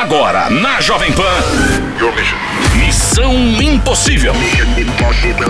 Agora, 0.00 0.48
na 0.48 0.80
Jovem 0.80 1.10
Pan. 1.12 1.24
Missão 2.76 3.34
Impossível. 3.34 4.32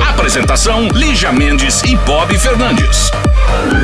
Apresentação: 0.09 0.88
Lígia 0.88 1.31
Mendes 1.31 1.83
e 1.83 1.95
Bob 1.97 2.37
Fernandes. 2.38 3.11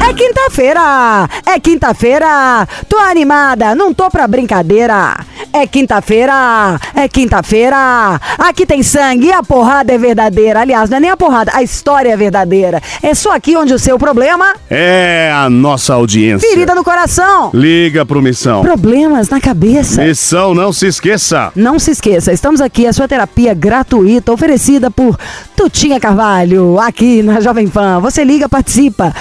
É 0.08 0.14
quinta-feira! 0.14 1.28
É 1.44 1.60
quinta-feira! 1.60 2.66
Tô 2.88 2.96
animada, 2.96 3.74
não 3.74 3.92
tô 3.92 4.10
pra 4.10 4.26
brincadeira! 4.26 5.14
É 5.56 5.68
quinta-feira! 5.68 6.80
É 6.96 7.06
quinta-feira! 7.06 8.20
Aqui 8.36 8.66
tem 8.66 8.82
sangue 8.82 9.28
e 9.28 9.32
a 9.32 9.40
porrada 9.40 9.92
é 9.92 9.96
verdadeira. 9.96 10.60
Aliás, 10.60 10.90
não 10.90 10.96
é 10.96 11.00
nem 11.00 11.10
a 11.10 11.16
porrada, 11.16 11.52
a 11.54 11.62
história 11.62 12.10
é 12.10 12.16
verdadeira. 12.16 12.82
É 13.00 13.14
só 13.14 13.32
aqui 13.32 13.56
onde 13.56 13.72
o 13.72 13.78
seu 13.78 13.96
problema. 13.96 14.52
É 14.68 15.30
a 15.32 15.48
nossa 15.48 15.94
audiência. 15.94 16.48
Ferida 16.48 16.74
no 16.74 16.82
coração. 16.82 17.52
Liga 17.54 18.04
pro 18.04 18.20
Missão. 18.20 18.62
Problemas 18.62 19.28
na 19.28 19.40
cabeça. 19.40 20.02
Missão, 20.02 20.56
não 20.56 20.72
se 20.72 20.88
esqueça. 20.88 21.52
Não 21.54 21.78
se 21.78 21.92
esqueça, 21.92 22.32
estamos 22.32 22.60
aqui, 22.60 22.84
a 22.88 22.92
sua 22.92 23.06
terapia 23.06 23.54
gratuita, 23.54 24.32
oferecida 24.32 24.90
por 24.90 25.16
Tutinha 25.54 26.00
Carvalho, 26.00 26.80
aqui 26.80 27.22
na 27.22 27.40
Jovem 27.40 27.68
Pan. 27.68 28.00
Você 28.00 28.24
liga, 28.24 28.48
participa. 28.48 29.14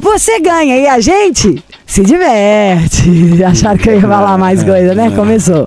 Você 0.00 0.40
ganha 0.40 0.78
e 0.78 0.86
a 0.86 0.98
gente 0.98 1.62
se 1.86 2.02
diverte. 2.02 3.02
Acharam 3.44 3.76
que 3.76 3.90
eu 3.90 3.94
ia 3.96 4.00
falar 4.00 4.38
mais 4.38 4.64
coisa, 4.64 4.94
né? 4.94 5.10
Começou. 5.10 5.66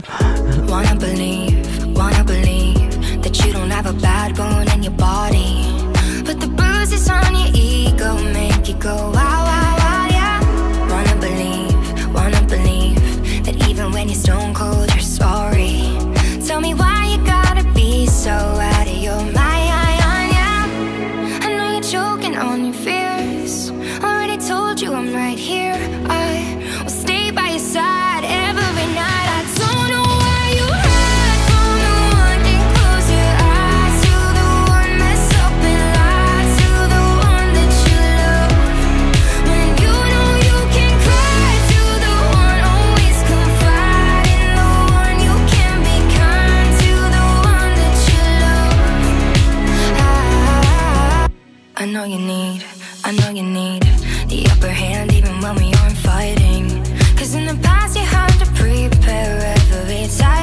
I, 51.84 51.86
know 51.86 52.06
you 52.06 52.18
need, 52.18 52.64
I 53.04 53.12
know 53.12 53.30
you 53.32 53.44
need 53.44 53.82
the 54.30 54.48
upper 54.52 54.70
hand 54.70 55.12
even 55.12 55.42
when 55.42 55.56
we 55.56 55.74
aren't 55.82 55.98
fighting. 55.98 56.70
Cause 57.18 57.36
in 57.36 57.46
the 57.46 57.62
past 57.62 57.98
you 57.98 58.06
had 58.06 58.32
to 58.40 58.46
prepare 58.54 59.54
every 59.58 60.08
time. 60.18 60.43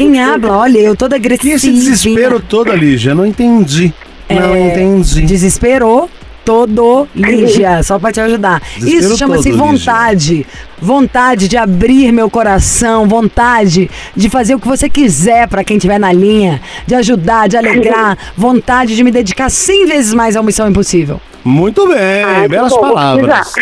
Quem 0.00 0.20
habla? 0.22 0.56
Olha, 0.58 0.78
eu 0.78 0.96
toda 0.96 1.18
Que 1.18 1.26
agressiva. 1.26 1.56
esse 1.56 1.70
desespero 1.70 2.40
todo, 2.40 2.72
Lígia? 2.72 3.14
Não 3.14 3.26
entendi. 3.26 3.92
Não 4.28 4.54
É, 4.54 4.68
entendi. 4.68 5.22
Desesperou 5.22 6.08
todo, 6.44 7.06
Lígia, 7.14 7.82
só 7.84 7.98
pra 7.98 8.10
te 8.10 8.20
ajudar. 8.20 8.62
Desespero 8.76 9.04
Isso 9.06 9.18
chama-se 9.18 9.50
todo, 9.50 9.52
Lígia. 9.52 9.66
vontade. 9.66 10.46
Vontade 10.80 11.48
de 11.48 11.56
abrir 11.56 12.10
meu 12.12 12.30
coração, 12.30 13.06
vontade 13.06 13.90
de 14.16 14.30
fazer 14.30 14.54
o 14.54 14.58
que 14.60 14.66
você 14.66 14.88
quiser 14.88 15.46
pra 15.48 15.62
quem 15.62 15.76
estiver 15.76 15.98
na 16.00 16.12
linha, 16.12 16.60
de 16.86 16.94
ajudar, 16.94 17.48
de 17.48 17.56
alegrar, 17.56 18.16
vontade 18.36 18.96
de 18.96 19.04
me 19.04 19.10
dedicar 19.10 19.50
100 19.50 19.86
vezes 19.86 20.14
mais 20.14 20.34
ao 20.36 20.42
Missão 20.42 20.68
Impossível. 20.68 21.20
Muito 21.44 21.86
bem, 21.88 22.42
que 22.42 22.48
belas 22.48 22.72
bom, 22.72 22.80
palavras. 22.80 23.52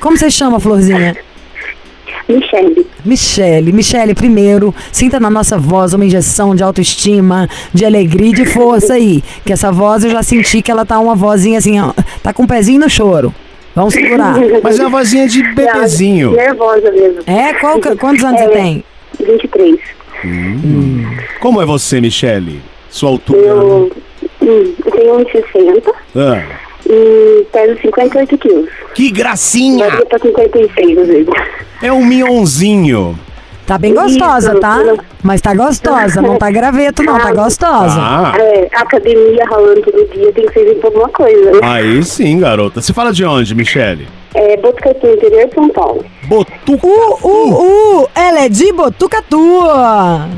Como 0.00 0.16
você 0.16 0.30
chama, 0.30 0.58
Florzinha? 0.58 1.16
Michele. 2.32 2.86
Michele, 3.04 3.72
Michele, 3.72 4.14
primeiro, 4.14 4.74
sinta 4.92 5.18
na 5.18 5.30
nossa 5.30 5.58
voz 5.58 5.92
uma 5.94 6.04
injeção 6.04 6.54
de 6.54 6.62
autoestima, 6.62 7.48
de 7.72 7.84
alegria 7.84 8.30
e 8.30 8.34
de 8.34 8.44
força 8.44 8.94
aí. 8.94 9.22
Que 9.44 9.52
essa 9.52 9.70
voz 9.72 10.04
eu 10.04 10.10
já 10.10 10.22
senti 10.22 10.62
que 10.62 10.70
ela 10.70 10.84
tá 10.84 10.98
uma 10.98 11.14
vozinha 11.14 11.58
assim, 11.58 11.80
ó, 11.80 11.92
tá 12.22 12.32
com 12.32 12.44
o 12.44 12.46
pezinho 12.48 12.80
no 12.80 12.88
choro. 12.90 13.34
Vamos 13.74 13.94
segurar. 13.94 14.36
Mas 14.62 14.78
é 14.78 14.82
uma 14.82 14.90
vozinha 14.98 15.28
de 15.28 15.42
bebezinho. 15.54 16.32
Nervosa 16.32 16.90
mesmo. 16.90 17.20
É? 17.26 17.54
Qual, 17.54 17.78
quantos 17.98 18.24
anos 18.24 18.40
você 18.40 18.46
É. 18.46 18.48
tem? 18.48 18.84
23. 19.18 19.78
Como 21.40 21.60
é 21.62 21.66
você, 21.66 22.00
Michele? 22.00 22.60
Sua 22.90 23.10
altura? 23.10 23.38
Eu, 23.40 23.90
hum, 24.42 24.72
eu 24.84 24.92
tenho 24.92 25.14
1,60 25.20 25.92
Ah, 26.16 26.42
e 26.86 27.46
peso 27.52 27.80
58 27.80 28.38
quilos. 28.38 28.68
que 28.94 29.10
gracinha! 29.10 29.86
Mas 29.88 29.98
eu 30.00 30.06
tô 30.06 30.18
com 30.18 30.28
56 30.28 30.98
às 30.98 31.06
vezes. 31.06 31.28
É 31.82 31.92
um 31.92 32.04
minhãozinho. 32.04 33.18
Tá 33.66 33.78
bem 33.78 33.94
gostosa, 33.94 34.50
Isso, 34.52 34.60
tá? 34.60 34.82
eu- 34.84 34.98
Mas 35.22 35.40
tá 35.40 35.54
gostosa, 35.54 36.20
não 36.20 36.36
tá 36.36 36.50
graveto 36.52 37.04
não, 37.04 37.16
tá 37.18 37.32
gostosa. 37.32 37.94
Ah, 38.00 38.32
É, 38.36 38.68
academia 38.74 39.44
ralando 39.48 39.80
todo 39.82 40.12
dia 40.12 40.32
tem 40.32 40.44
que 40.46 40.52
servir 40.52 40.74
pra 40.76 40.88
alguma 40.88 41.08
coisa. 41.10 41.52
né? 41.52 41.58
aí 41.62 42.02
sim, 42.02 42.40
garota. 42.40 42.80
Você 42.80 42.92
fala 42.92 43.12
de 43.12 43.24
onde, 43.24 43.54
Michele? 43.54 44.08
É, 44.34 44.56
Botucatu, 44.56 45.06
interior 45.06 45.46
de 45.48 45.54
São 45.54 45.68
Paulo. 45.68 46.04
Botucatu. 46.24 46.86
Uh, 46.86 47.18
uh, 47.28 48.02
uh, 48.02 48.08
ela 48.14 48.40
é 48.44 48.48
de 48.48 48.72
Botucatu. 48.72 49.60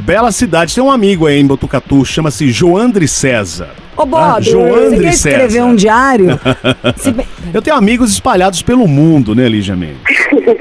Bela 0.05 0.31
cidade. 0.33 0.75
Tem 0.75 0.85
um 0.85 0.91
amigo 0.91 1.27
aí 1.27 1.39
em 1.41 1.47
Botucatu, 1.47 2.05
chama-se 2.05 2.51
Joandre 2.51 3.07
César. 3.09 3.71
Ô, 4.03 4.07
Bob, 4.07 4.21
Ah, 4.21 4.41
você 4.41 4.99
quer 5.01 5.11
escrever 5.11 5.51
César. 5.51 5.65
um 5.65 5.75
diário? 5.77 6.41
Se 6.97 7.15
Eu 7.55 7.63
tenho 7.63 7.77
amigos 7.77 8.11
espalhados 8.13 8.61
pelo 8.63 8.89
mundo, 8.89 9.35
né, 9.35 9.49
Lígia 9.49 9.77
Mendes? 9.77 10.03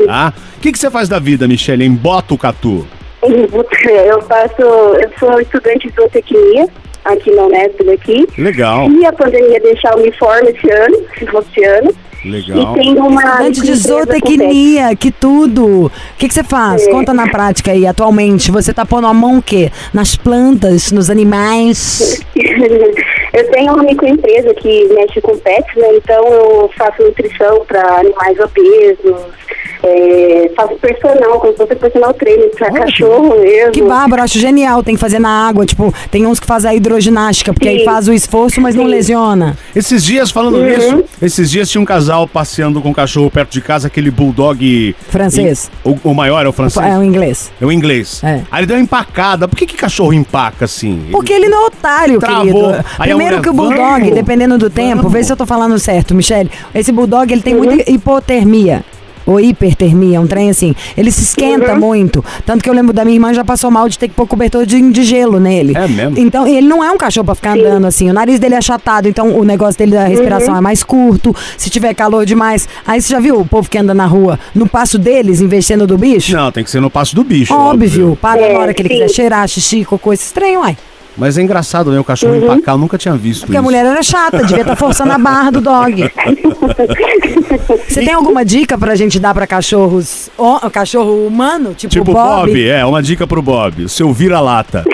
Tá? 0.06 0.34
O 0.58 0.62
que, 0.62 0.72
que 0.72 0.78
você 0.78 0.92
faz 0.92 1.10
da 1.10 1.18
vida, 1.18 1.48
Michele, 1.48 1.84
em 1.84 1.92
Botucatu? 1.92 2.86
Eu 3.24 4.22
faço, 4.24 4.62
eu 4.62 5.10
sou 5.20 5.40
estudante 5.42 5.88
de 5.88 5.94
zootecnia 5.96 6.68
aqui 7.04 7.32
na 7.32 7.44
Unesp 7.44 7.84
daqui. 7.84 8.28
Legal, 8.38 8.90
E 8.92 9.04
a 9.06 9.12
pandemia 9.12 9.60
deixar 9.60 9.96
o 9.96 10.00
uniforme 10.02 10.50
esse 10.52 10.72
ano, 10.72 10.98
esse 11.16 11.66
ano. 11.66 11.92
Legal. 12.24 12.76
E 12.78 12.80
tenho 12.80 13.06
uma 13.06 13.22
Estudante 13.24 13.62
de 13.62 13.74
zootecnia, 13.76 14.96
que 14.96 15.12
tudo. 15.12 15.86
O 15.88 15.92
que 16.18 16.28
que 16.28 16.34
você 16.34 16.44
faz? 16.44 16.86
É. 16.88 16.92
Conta 16.92 17.14
na 17.14 17.28
prática 17.28 17.72
aí, 17.72 17.86
atualmente. 17.86 18.52
Você 18.52 18.74
tá 18.74 18.86
pondo 18.86 19.08
a 19.08 19.14
mão 19.14 19.38
o 19.38 19.42
quê? 19.42 19.72
Nas 19.94 20.16
plantas, 20.16 20.92
nos 20.92 21.10
animais? 21.10 22.22
eu 22.36 23.52
tenho 23.52 23.74
uma 23.74 23.84
microempresa 23.84 24.54
que 24.56 24.88
mexe 24.94 25.22
com 25.22 25.38
pets, 25.38 25.76
né? 25.76 25.88
Então 25.96 26.28
eu 26.28 26.70
faço 26.78 27.02
nutrição 27.02 27.64
para 27.68 28.00
animais 28.00 28.38
obesos, 28.40 29.22
é, 29.84 30.52
faço 30.56 30.76
personal, 30.76 31.40
como 31.40 31.52
se 31.54 31.58
fosse 31.58 31.76
personal 31.76 32.14
treino 32.14 32.48
para 32.50 32.72
cachorro 32.72 33.40
mesmo. 33.40 33.72
Que 33.72 33.82
bárbaro, 33.82 34.22
acho 34.22 34.38
genial. 34.38 34.84
Tem 34.84 34.94
que 34.96 35.02
fazer 35.02 35.20
na 35.20 35.48
água. 35.48 35.66
Tipo, 35.66 35.94
tem 36.12 36.26
uns 36.28 36.40
que 36.40 36.46
fazem 36.46 36.70
a 36.70 36.76
hidroginástica, 36.76 37.52
porque 37.54 37.68
aí 37.68 37.80
Sim. 37.80 37.86
faz 37.86 38.08
o 38.08 38.14
esforço, 38.14 38.62
mas 38.62 38.76
não 38.76 38.84
Sim. 38.86 38.92
lesiona. 38.92 39.58
Esses 39.76 40.04
dias, 40.04 40.30
falando 40.30 40.58
Uhum. 40.58 40.66
nisso, 40.66 41.04
esses 41.22 41.50
dias 41.50 41.70
tinha 41.70 41.82
um 41.82 41.86
casal 41.86 42.11
passeando 42.28 42.82
com 42.82 42.90
um 42.90 42.94
cachorro 42.94 43.30
perto 43.30 43.52
de 43.52 43.62
casa, 43.62 43.88
aquele 43.88 44.12
bulldog. 44.12 44.96
Francês. 45.10 45.70
O, 45.84 45.98
o 46.04 46.14
maior 46.14 46.46
é 46.46 46.50
o 46.50 46.52
francês? 46.54 46.86
É 46.86 46.98
o 46.98 47.04
inglês. 47.04 47.52
É 47.62 47.66
o 47.66 47.72
inglês. 47.72 48.22
É. 48.24 48.42
Aí 48.52 48.60
ele 48.62 48.68
deu 48.68 48.78
uma 48.78 48.84
empacada. 48.84 49.48
Por 49.48 49.58
que, 49.58 49.66
que 49.66 49.76
cachorro 49.76 50.14
empaca 50.14 50.66
assim? 50.66 51.08
Porque 51.12 51.34
ele 51.34 51.48
não 51.48 51.64
é 51.64 51.68
otário, 51.68 52.20
Travou. 52.20 52.42
querido. 52.42 52.70
Aí 52.70 53.12
a 53.12 53.16
Primeiro 53.16 53.18
mulher, 53.18 53.42
que 53.42 53.50
o 53.50 53.54
bulldog, 53.54 54.00
vamos, 54.02 54.16
dependendo 54.16 54.58
do 54.58 54.70
tempo, 54.70 54.98
vamos. 54.98 55.14
vê 55.14 55.24
se 55.24 55.32
eu 55.32 55.38
tô 55.38 55.46
falando 55.46 55.78
certo, 55.80 56.14
Michele. 56.14 56.50
Esse 56.74 56.92
bulldog, 56.92 57.32
ele 57.32 57.42
tem 57.42 57.56
muita 57.56 57.90
hipotermia. 57.90 58.84
Ou 59.26 59.40
hipertermia, 59.40 60.20
um 60.20 60.28
trem 60.28 60.50
assim. 60.50 60.74
Ele 60.98 61.12
se 61.12 61.22
esquenta 61.24 61.76
muito. 61.76 62.24
Tanto 62.46 62.64
que 62.64 62.70
eu 62.70 62.74
lembro 62.74 62.94
da 62.94 63.04
minha 63.06 63.16
irmã 63.16 63.34
já 63.34 63.44
passou 63.44 63.70
mal 63.72 63.88
de 63.88 63.98
ter 63.98 64.08
que 64.08 64.14
pôr 64.14 64.28
cobertor 64.28 64.66
de, 64.66 64.82
de 64.92 65.04
gelo 65.04 65.40
nele. 65.40 65.74
É 65.76 65.88
mesmo? 65.88 66.18
Então, 66.18 66.48
ele 66.48 66.68
não 66.68 66.84
é 66.84 66.92
um 66.92 66.98
cachorro 66.98 67.26
pra 67.26 67.36
ficar 67.36 67.58
andando 67.58 67.86
assim. 67.86 68.10
O 68.10 68.14
nariz 68.14 68.40
dele 68.40 68.56
é 68.56 68.58
achatado, 68.58 69.08
então 69.08 69.38
o 69.38 69.44
negócio 69.44 69.78
dele 69.78 69.92
da 69.92 70.06
respiração 70.06 70.56
é 70.56 70.62
mais 70.62 70.84
curto. 70.84 71.36
Se 71.58 71.70
tiver 71.70 71.94
calor 71.94 72.26
demais. 72.26 72.68
Aí 72.86 73.02
você 73.02 73.10
já 73.14 73.20
viu 73.20 73.40
o 73.40 73.46
povo 73.46 73.70
que 73.70 73.78
anda 73.78 73.94
na 73.94 74.06
rua 74.06 74.40
no 74.54 74.68
passo 74.68 74.98
deles, 74.98 75.42
investindo 75.42 75.86
do 75.86 75.98
bicho? 75.98 76.36
Não, 76.36 76.52
tem 76.52 76.64
que 76.64 76.72
ser 76.72 76.80
no 76.82 76.90
passo 76.90 77.16
do 77.16 77.24
bicho. 77.24 77.54
Óbvio. 77.54 78.18
Para 78.22 78.42
É, 78.42 78.54
na 78.54 78.60
hora 78.60 78.74
que 78.74 78.82
ele 78.82 78.90
sim. 78.90 78.96
quiser 78.96 79.10
cheirar, 79.10 79.48
xixi, 79.48 79.86
cocô, 79.86 80.14
esse 80.14 80.34
trem, 80.34 80.58
uai. 80.58 80.78
Mas 81.18 81.38
é 81.38 81.42
engraçado, 81.42 81.92
né? 81.92 82.00
O 82.00 82.04
cachorro 82.04 82.36
empacar, 82.36 82.74
eu 82.76 82.80
nunca 82.80 82.98
tinha 82.98 83.16
visto 83.16 83.42
Porque 83.42 83.58
a 83.58 83.60
isso. 83.60 83.64
mulher 83.64 83.86
era 83.86 84.02
chata, 84.02 84.44
devia 84.46 84.62
estar 84.62 84.76
forçando 84.78 85.12
a 85.12 85.18
barra 85.18 85.52
do 85.52 85.62
dog. 85.62 86.10
Você 87.88 88.02
tem 88.04 88.14
alguma 88.14 88.46
dica 88.46 88.78
pra 88.78 88.96
gente 88.96 89.20
dar 89.20 89.34
pra 89.34 89.46
cachorros, 89.46 90.30
ó, 90.38 90.70
cachorro 90.70 91.26
humano, 91.28 91.74
tipo, 91.74 91.92
Tipo 91.94 92.14
Bob? 92.14 92.48
Bob, 92.48 92.70
é, 92.70 92.86
uma 92.86 93.02
dica 93.04 93.28
pro 93.28 93.42
Bob. 93.42 93.84
O 93.84 93.90
seu 93.90 94.12
vira-lata. 94.14 94.84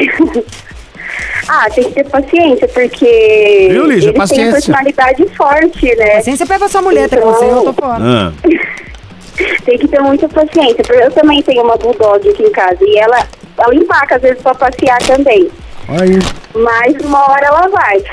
Ah, 1.49 1.69
tem 1.73 1.85
que 1.85 1.91
ter 1.93 2.03
paciência, 2.09 2.67
porque 2.67 3.69
Viu, 3.71 3.85
Lígia? 3.85 4.09
ele 4.09 4.11
tem 4.11 4.13
Paciência. 4.13 4.49
a 4.49 4.53
personalidade 4.53 5.25
forte, 5.35 5.95
né? 5.95 6.15
Paciência 6.17 6.45
pega 6.45 6.67
sua 6.67 6.81
mulher, 6.81 7.07
tá 7.09 7.17
com 7.17 7.31
você, 7.31 7.45
eu 7.45 7.61
tô 7.63 7.73
fora. 7.73 7.97
Ah, 8.03 8.31
Tem 9.65 9.77
que 9.77 9.87
ter 9.87 9.99
muita 10.01 10.27
paciência. 10.27 10.75
porque 10.85 11.01
Eu 11.01 11.11
também 11.11 11.41
tenho 11.41 11.63
uma 11.63 11.77
bulldog 11.77 12.27
aqui 12.29 12.43
em 12.43 12.51
casa 12.51 12.77
e 12.81 12.97
ela, 12.97 13.25
ela 13.57 13.73
empaca 13.73 14.17
às 14.17 14.21
vezes 14.21 14.41
pra 14.41 14.53
passear 14.55 14.97
também. 15.03 15.47
Olha 15.87 16.03
aí. 16.03 16.19
Mas 16.55 17.05
uma 17.05 17.29
hora 17.29 17.45
ela 17.45 17.67
vai. 17.69 18.03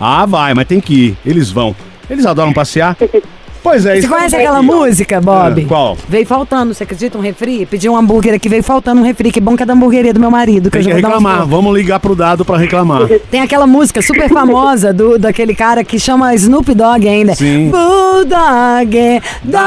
Ah, 0.00 0.26
vai, 0.26 0.54
mas 0.54 0.66
tem 0.66 0.80
que 0.80 1.08
ir. 1.08 1.18
Eles 1.24 1.50
vão. 1.50 1.74
Eles 2.08 2.26
adoram 2.26 2.52
passear. 2.52 2.96
Pois 3.64 3.86
é, 3.86 3.92
Você 3.94 3.98
isso. 4.00 4.08
conhece 4.10 4.36
aquela 4.36 4.62
música, 4.62 5.22
Bob? 5.22 5.62
Ah, 5.62 5.66
qual? 5.66 5.96
Veio 6.06 6.26
faltando, 6.26 6.74
você 6.74 6.82
acredita? 6.84 7.16
Um 7.16 7.22
refri? 7.22 7.64
Pedi 7.64 7.88
um 7.88 7.96
hambúrguer 7.96 8.34
aqui, 8.34 8.46
veio 8.46 8.62
faltando 8.62 9.00
um 9.00 9.04
refri. 9.04 9.32
Que 9.32 9.40
bom 9.40 9.56
que 9.56 9.62
é 9.62 9.66
da 9.66 9.72
hamburgueria 9.72 10.12
do 10.12 10.20
meu 10.20 10.30
marido. 10.30 10.70
Que 10.70 10.76
Tem 10.78 10.86
eu 10.90 10.96
que 10.96 11.02
reclamar. 11.02 11.46
Vamos 11.46 11.74
ligar 11.74 11.98
pro 11.98 12.14
dado 12.14 12.44
pra 12.44 12.58
reclamar. 12.58 13.08
Tem 13.30 13.40
aquela 13.40 13.66
música 13.66 14.02
super 14.02 14.28
famosa 14.28 14.92
do, 14.92 15.18
daquele 15.18 15.54
cara 15.54 15.82
que 15.82 15.98
chama 15.98 16.34
Snoop 16.34 16.74
Dogg 16.74 17.08
ainda. 17.08 17.34
Sim. 17.34 17.70
Bulldog, 17.70 19.22
Dog, 19.44 19.62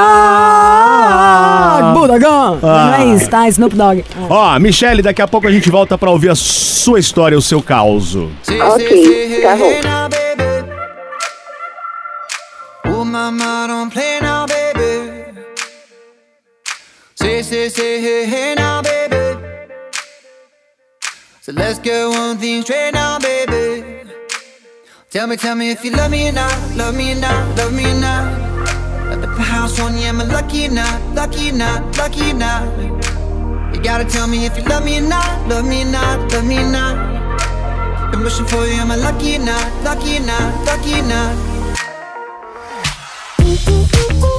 Bulldogão. 1.94 2.58
Ah. 2.62 2.84
Não 2.86 2.94
é 2.94 3.16
isso, 3.16 3.28
tá? 3.28 3.48
Snoop 3.48 3.74
Dogg. 3.74 4.04
Ó, 4.30 4.58
Michele, 4.60 5.02
daqui 5.02 5.20
a 5.20 5.26
pouco 5.26 5.48
a 5.48 5.50
gente 5.50 5.68
volta 5.70 5.98
pra 5.98 6.08
ouvir 6.08 6.30
a 6.30 6.36
sua 6.36 7.00
história, 7.00 7.36
o 7.36 7.42
seu 7.42 7.60
caos. 7.60 8.14
Ok, 8.14 9.40
tá 9.42 9.56
bom. 9.56 10.27
Oh, 13.28 13.30
mama, 13.30 13.66
don't 13.68 13.90
play 13.90 14.20
now, 14.22 14.46
baby. 14.46 15.34
Say, 17.14 17.42
say, 17.42 17.68
say, 17.68 18.00
hey, 18.00 18.24
hey, 18.24 18.54
now, 18.54 18.80
baby. 18.80 19.38
So 21.42 21.52
let's 21.52 21.78
get 21.78 22.08
one 22.08 22.38
thing 22.38 22.62
straight 22.62 22.92
now, 22.94 23.18
baby. 23.18 24.08
Tell 25.10 25.26
me, 25.26 25.36
tell 25.36 25.56
me 25.56 25.70
if 25.70 25.84
you 25.84 25.90
love 25.90 26.10
me 26.10 26.30
or 26.30 26.32
not, 26.32 26.56
love 26.74 26.96
me 26.96 27.12
or 27.12 27.20
not, 27.20 27.58
love 27.58 27.74
me 27.74 27.90
or 27.90 28.00
not. 28.00 28.32
At 29.12 29.20
the 29.20 29.28
house 29.28 29.78
on 29.78 29.98
you, 29.98 30.04
am 30.04 30.22
I 30.22 30.24
lucky 30.24 30.64
or 30.64 30.70
not, 30.70 31.14
lucky 31.14 31.50
or 31.50 31.52
not, 31.52 31.98
lucky 31.98 32.30
or 32.30 32.32
not? 32.32 32.64
You 33.74 33.82
gotta 33.82 34.06
tell 34.06 34.26
me 34.26 34.46
if 34.46 34.56
you 34.56 34.64
love 34.64 34.86
me 34.86 35.00
or 35.00 35.02
not, 35.02 35.48
love 35.48 35.66
me 35.66 35.82
or 35.82 35.92
not, 35.92 36.32
love 36.32 36.46
me 36.46 36.60
or 36.60 36.70
not. 36.72 38.10
Been 38.10 38.22
wishing 38.22 38.46
for 38.46 38.64
you, 38.64 38.80
am 38.80 38.90
I 38.90 38.96
lucky 38.96 39.36
or 39.36 39.40
not? 39.40 39.84
Lucky 39.84 40.16
or 40.16 40.20
not? 40.20 40.64
Lucky 40.64 41.00
or 41.00 41.02
not? 41.02 41.57
ooh, 43.48 43.56
ooh, 43.70 43.86
ooh, 43.96 44.24
ooh. 44.24 44.37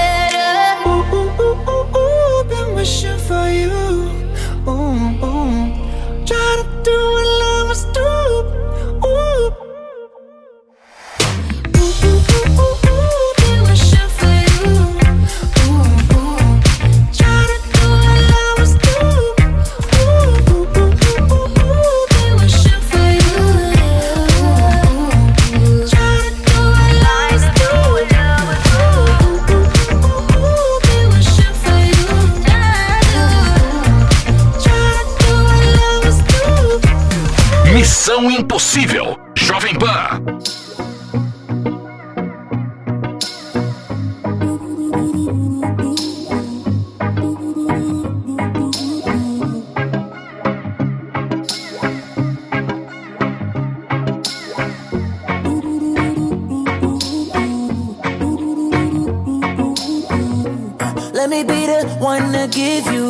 Better. 0.00 0.88
Ooh, 0.88 1.16
ooh, 1.18 1.42
ooh, 1.44 1.70
ooh, 1.72 1.98
ooh, 2.00 2.44
been 2.50 2.68
wishing 2.76 3.18
for 3.28 3.46
you. 3.60 3.72
Ooh, 4.68 5.26
ooh. 5.28 5.64
Try 6.28 6.50
to 6.60 6.66
do 6.88 6.96
what 7.14 7.28
lovers 7.44 7.84
do. 7.98 8.10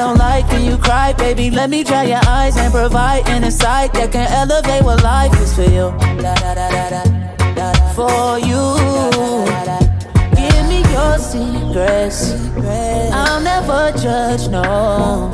Don't 0.00 0.16
like 0.16 0.48
when 0.50 0.64
you 0.64 0.78
cry, 0.78 1.12
baby. 1.12 1.50
Let 1.50 1.68
me 1.68 1.84
dry 1.84 2.04
your 2.04 2.24
eyes 2.26 2.56
and 2.56 2.72
provide 2.72 3.28
an 3.28 3.44
insight 3.44 3.92
that 3.92 4.10
can 4.12 4.26
elevate 4.32 4.82
what 4.82 5.02
life 5.02 5.34
is 5.44 5.52
for 5.54 5.68
you. 5.76 5.86
For 7.98 8.38
you. 8.50 8.64
Give 10.40 10.64
me 10.72 10.80
your 10.96 11.14
secrets. 11.30 12.18
I'll 13.12 13.42
never 13.52 13.92
judge, 13.98 14.48
no. 14.48 15.30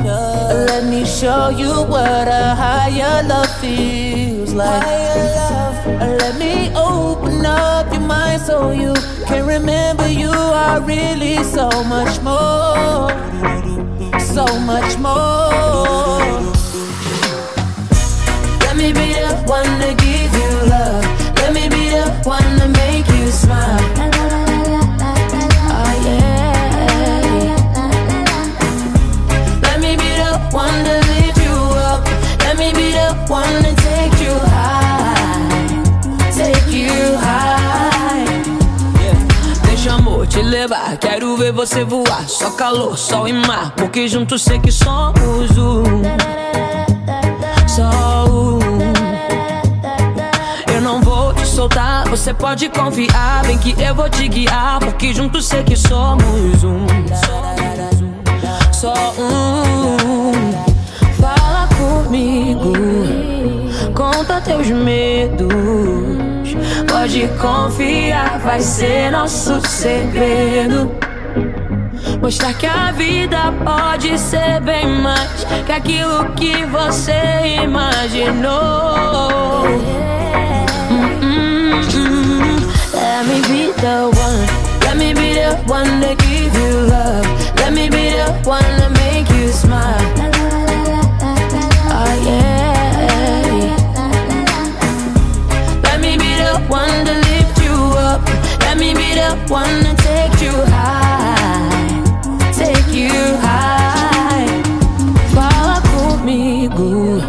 Let 0.71 0.85
me 0.93 1.05
show 1.05 1.51
you 1.51 1.73
what 1.93 2.27
a 2.27 2.47
higher 2.63 3.23
love 3.23 3.53
feels 3.61 4.53
like. 4.53 4.83
Let 6.23 6.35
me 6.41 6.75
open 6.75 7.47
up 7.47 7.93
your 7.93 8.03
mind 8.03 8.43
so 8.43 8.73
you 8.73 8.95
can 9.29 9.47
remember 9.47 10.09
you 10.09 10.35
are 10.65 10.81
really 10.81 11.45
so 11.45 11.69
much 11.85 12.21
more. 12.21 13.15
So 14.37 14.45
much 14.45 14.99
more. 14.99 16.29
Let 18.61 18.77
me 18.77 18.93
be 18.93 19.15
the 19.15 19.33
one 19.47 19.81
to 19.81 19.95
give 19.97 20.33
you 20.41 20.51
love. 20.69 21.05
Let 21.37 21.55
me 21.55 21.71
be 21.71 21.89
the 21.89 22.05
one 22.23 22.59
to 22.59 22.69
make 22.69 23.09
you 23.09 23.31
smile. 23.31 23.81
Oh 25.73 25.93
yeah. 26.05 27.57
Let 29.63 29.81
me 29.81 29.97
be 29.97 30.11
the 30.23 30.39
one 30.53 30.85
to 30.85 30.97
lift 31.09 31.39
you 31.43 31.57
up. 31.89 32.05
Let 32.41 32.59
me 32.59 32.69
be 32.75 32.93
the 32.93 33.15
one 33.29 33.63
to 33.63 33.86
levar, 40.67 40.97
quero 40.97 41.37
ver 41.37 41.53
você 41.53 41.85
voar. 41.85 42.29
Só 42.29 42.51
calor, 42.51 42.99
sol 42.99 43.29
e 43.29 43.33
mar, 43.33 43.73
porque 43.77 44.09
juntos 44.09 44.43
sei 44.43 44.59
que 44.59 44.73
somos 44.73 45.57
um. 45.57 46.03
Só 47.69 48.27
um. 48.29 48.59
Eu 50.75 50.81
não 50.81 51.01
vou 51.01 51.33
te 51.35 51.47
soltar, 51.47 52.09
você 52.09 52.35
pode 52.35 52.69
confiar. 52.69 53.45
Bem 53.47 53.59
que 53.59 53.81
eu 53.81 53.95
vou 53.95 54.11
te 54.11 54.27
guiar, 54.27 54.81
porque 54.81 55.15
juntos 55.15 55.47
sei 55.47 55.63
que 55.63 55.77
somos 55.77 56.65
um. 56.65 56.87
Só 58.73 58.93
um. 59.19 60.33
Fala 61.21 61.69
comigo, 61.77 62.73
conta 63.95 64.41
teus 64.41 64.69
medos. 64.69 66.26
Pode 66.89 67.29
confiar, 67.41 68.39
vai 68.41 68.61
ser 68.61 69.11
nosso 69.11 69.61
segredo. 69.67 70.91
Mostrar 72.21 72.55
que 72.55 72.67
a 72.67 72.93
vida 72.93 73.53
pode 73.65 74.19
ser 74.19 74.61
bem 74.61 74.87
mais 75.01 75.45
que 75.67 75.73
aquilo 75.73 76.25
que 76.35 76.65
você 76.67 77.63
imaginou. 77.63 78.87
Let 82.93 83.27
me 83.27 83.41
be 83.49 83.73
the 83.81 84.07
one. 84.07 84.47
Let 84.83 84.97
me 84.97 85.15
be 85.15 85.35
the 85.35 85.57
one 85.67 86.01
to 86.01 86.15
give 86.25 86.55
you 86.55 86.87
love. 86.89 87.27
Let 87.57 87.73
me 87.73 87.89
be 87.89 88.11
the 88.11 88.33
one 88.49 88.96
take 99.47 100.43
you 100.43 100.53
high. 100.67 102.03
Take 102.53 102.93
you 102.93 103.37
high. 103.41 104.63
Fala 105.35 105.81
comigo. 105.95 107.23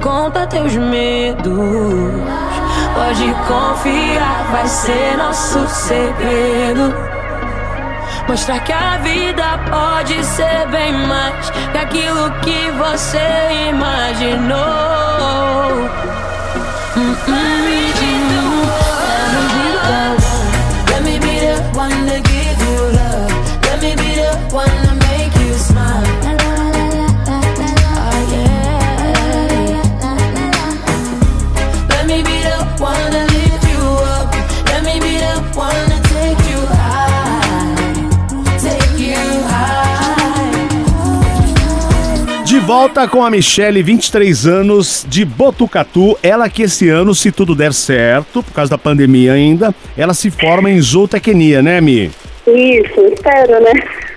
Conta 0.00 0.46
teus 0.46 0.74
medos. 0.74 1.48
Pode 2.94 3.34
confiar, 3.46 4.48
vai 4.50 4.66
ser 4.66 5.16
nosso 5.16 5.66
segredo. 5.68 6.94
Mostrar 8.28 8.60
que 8.60 8.72
a 8.72 8.98
vida 8.98 9.58
pode 9.70 10.24
ser 10.24 10.66
bem 10.68 10.92
mais 11.06 11.50
que 11.50 11.78
aquilo 11.78 12.30
que 12.42 12.70
você 12.72 13.68
imaginou. 13.70 14.58
Mm, 16.96 17.32
mm. 17.32 17.57
Volta 42.68 43.08
com 43.08 43.24
a 43.24 43.30
Michelle, 43.30 43.82
23 43.82 44.46
anos, 44.46 45.06
de 45.08 45.24
Botucatu. 45.24 46.18
Ela 46.22 46.50
que 46.50 46.64
esse 46.64 46.86
ano, 46.90 47.14
se 47.14 47.32
tudo 47.32 47.54
der 47.54 47.72
certo, 47.72 48.42
por 48.42 48.52
causa 48.52 48.68
da 48.72 48.76
pandemia 48.76 49.32
ainda, 49.32 49.74
ela 49.96 50.12
se 50.12 50.30
forma 50.30 50.70
em 50.70 50.78
zootecnia, 50.78 51.62
né, 51.62 51.80
Mi? 51.80 52.10
Isso, 52.46 53.00
espero, 53.10 53.58
né? 53.64 53.72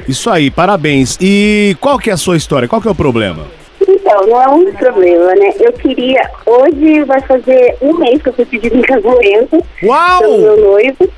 Isso 0.06 0.30
aí, 0.30 0.52
parabéns. 0.52 1.18
E 1.22 1.78
qual 1.80 1.98
que 1.98 2.10
é 2.10 2.14
a 2.14 2.18
sua 2.18 2.36
história? 2.36 2.68
Qual 2.68 2.82
que 2.82 2.90
é 2.90 2.92
o 2.92 2.96
problema? 2.96 3.46
Então, 3.88 4.28
não 4.28 4.42
é 4.42 4.48
um 4.50 4.74
problema, 4.74 5.34
né? 5.36 5.54
Eu 5.58 5.72
queria. 5.72 6.30
Hoje 6.46 7.06
vai 7.06 7.22
fazer 7.22 7.78
um 7.82 7.94
mês 8.00 8.22
que 8.22 8.28
eu 8.30 8.34
fui 8.34 8.44
pedido 8.44 8.76
em 8.78 8.82
casamento. 8.82 9.64
Uau! 9.82 10.22
Meu 10.40 10.62
noivo. 10.62 11.10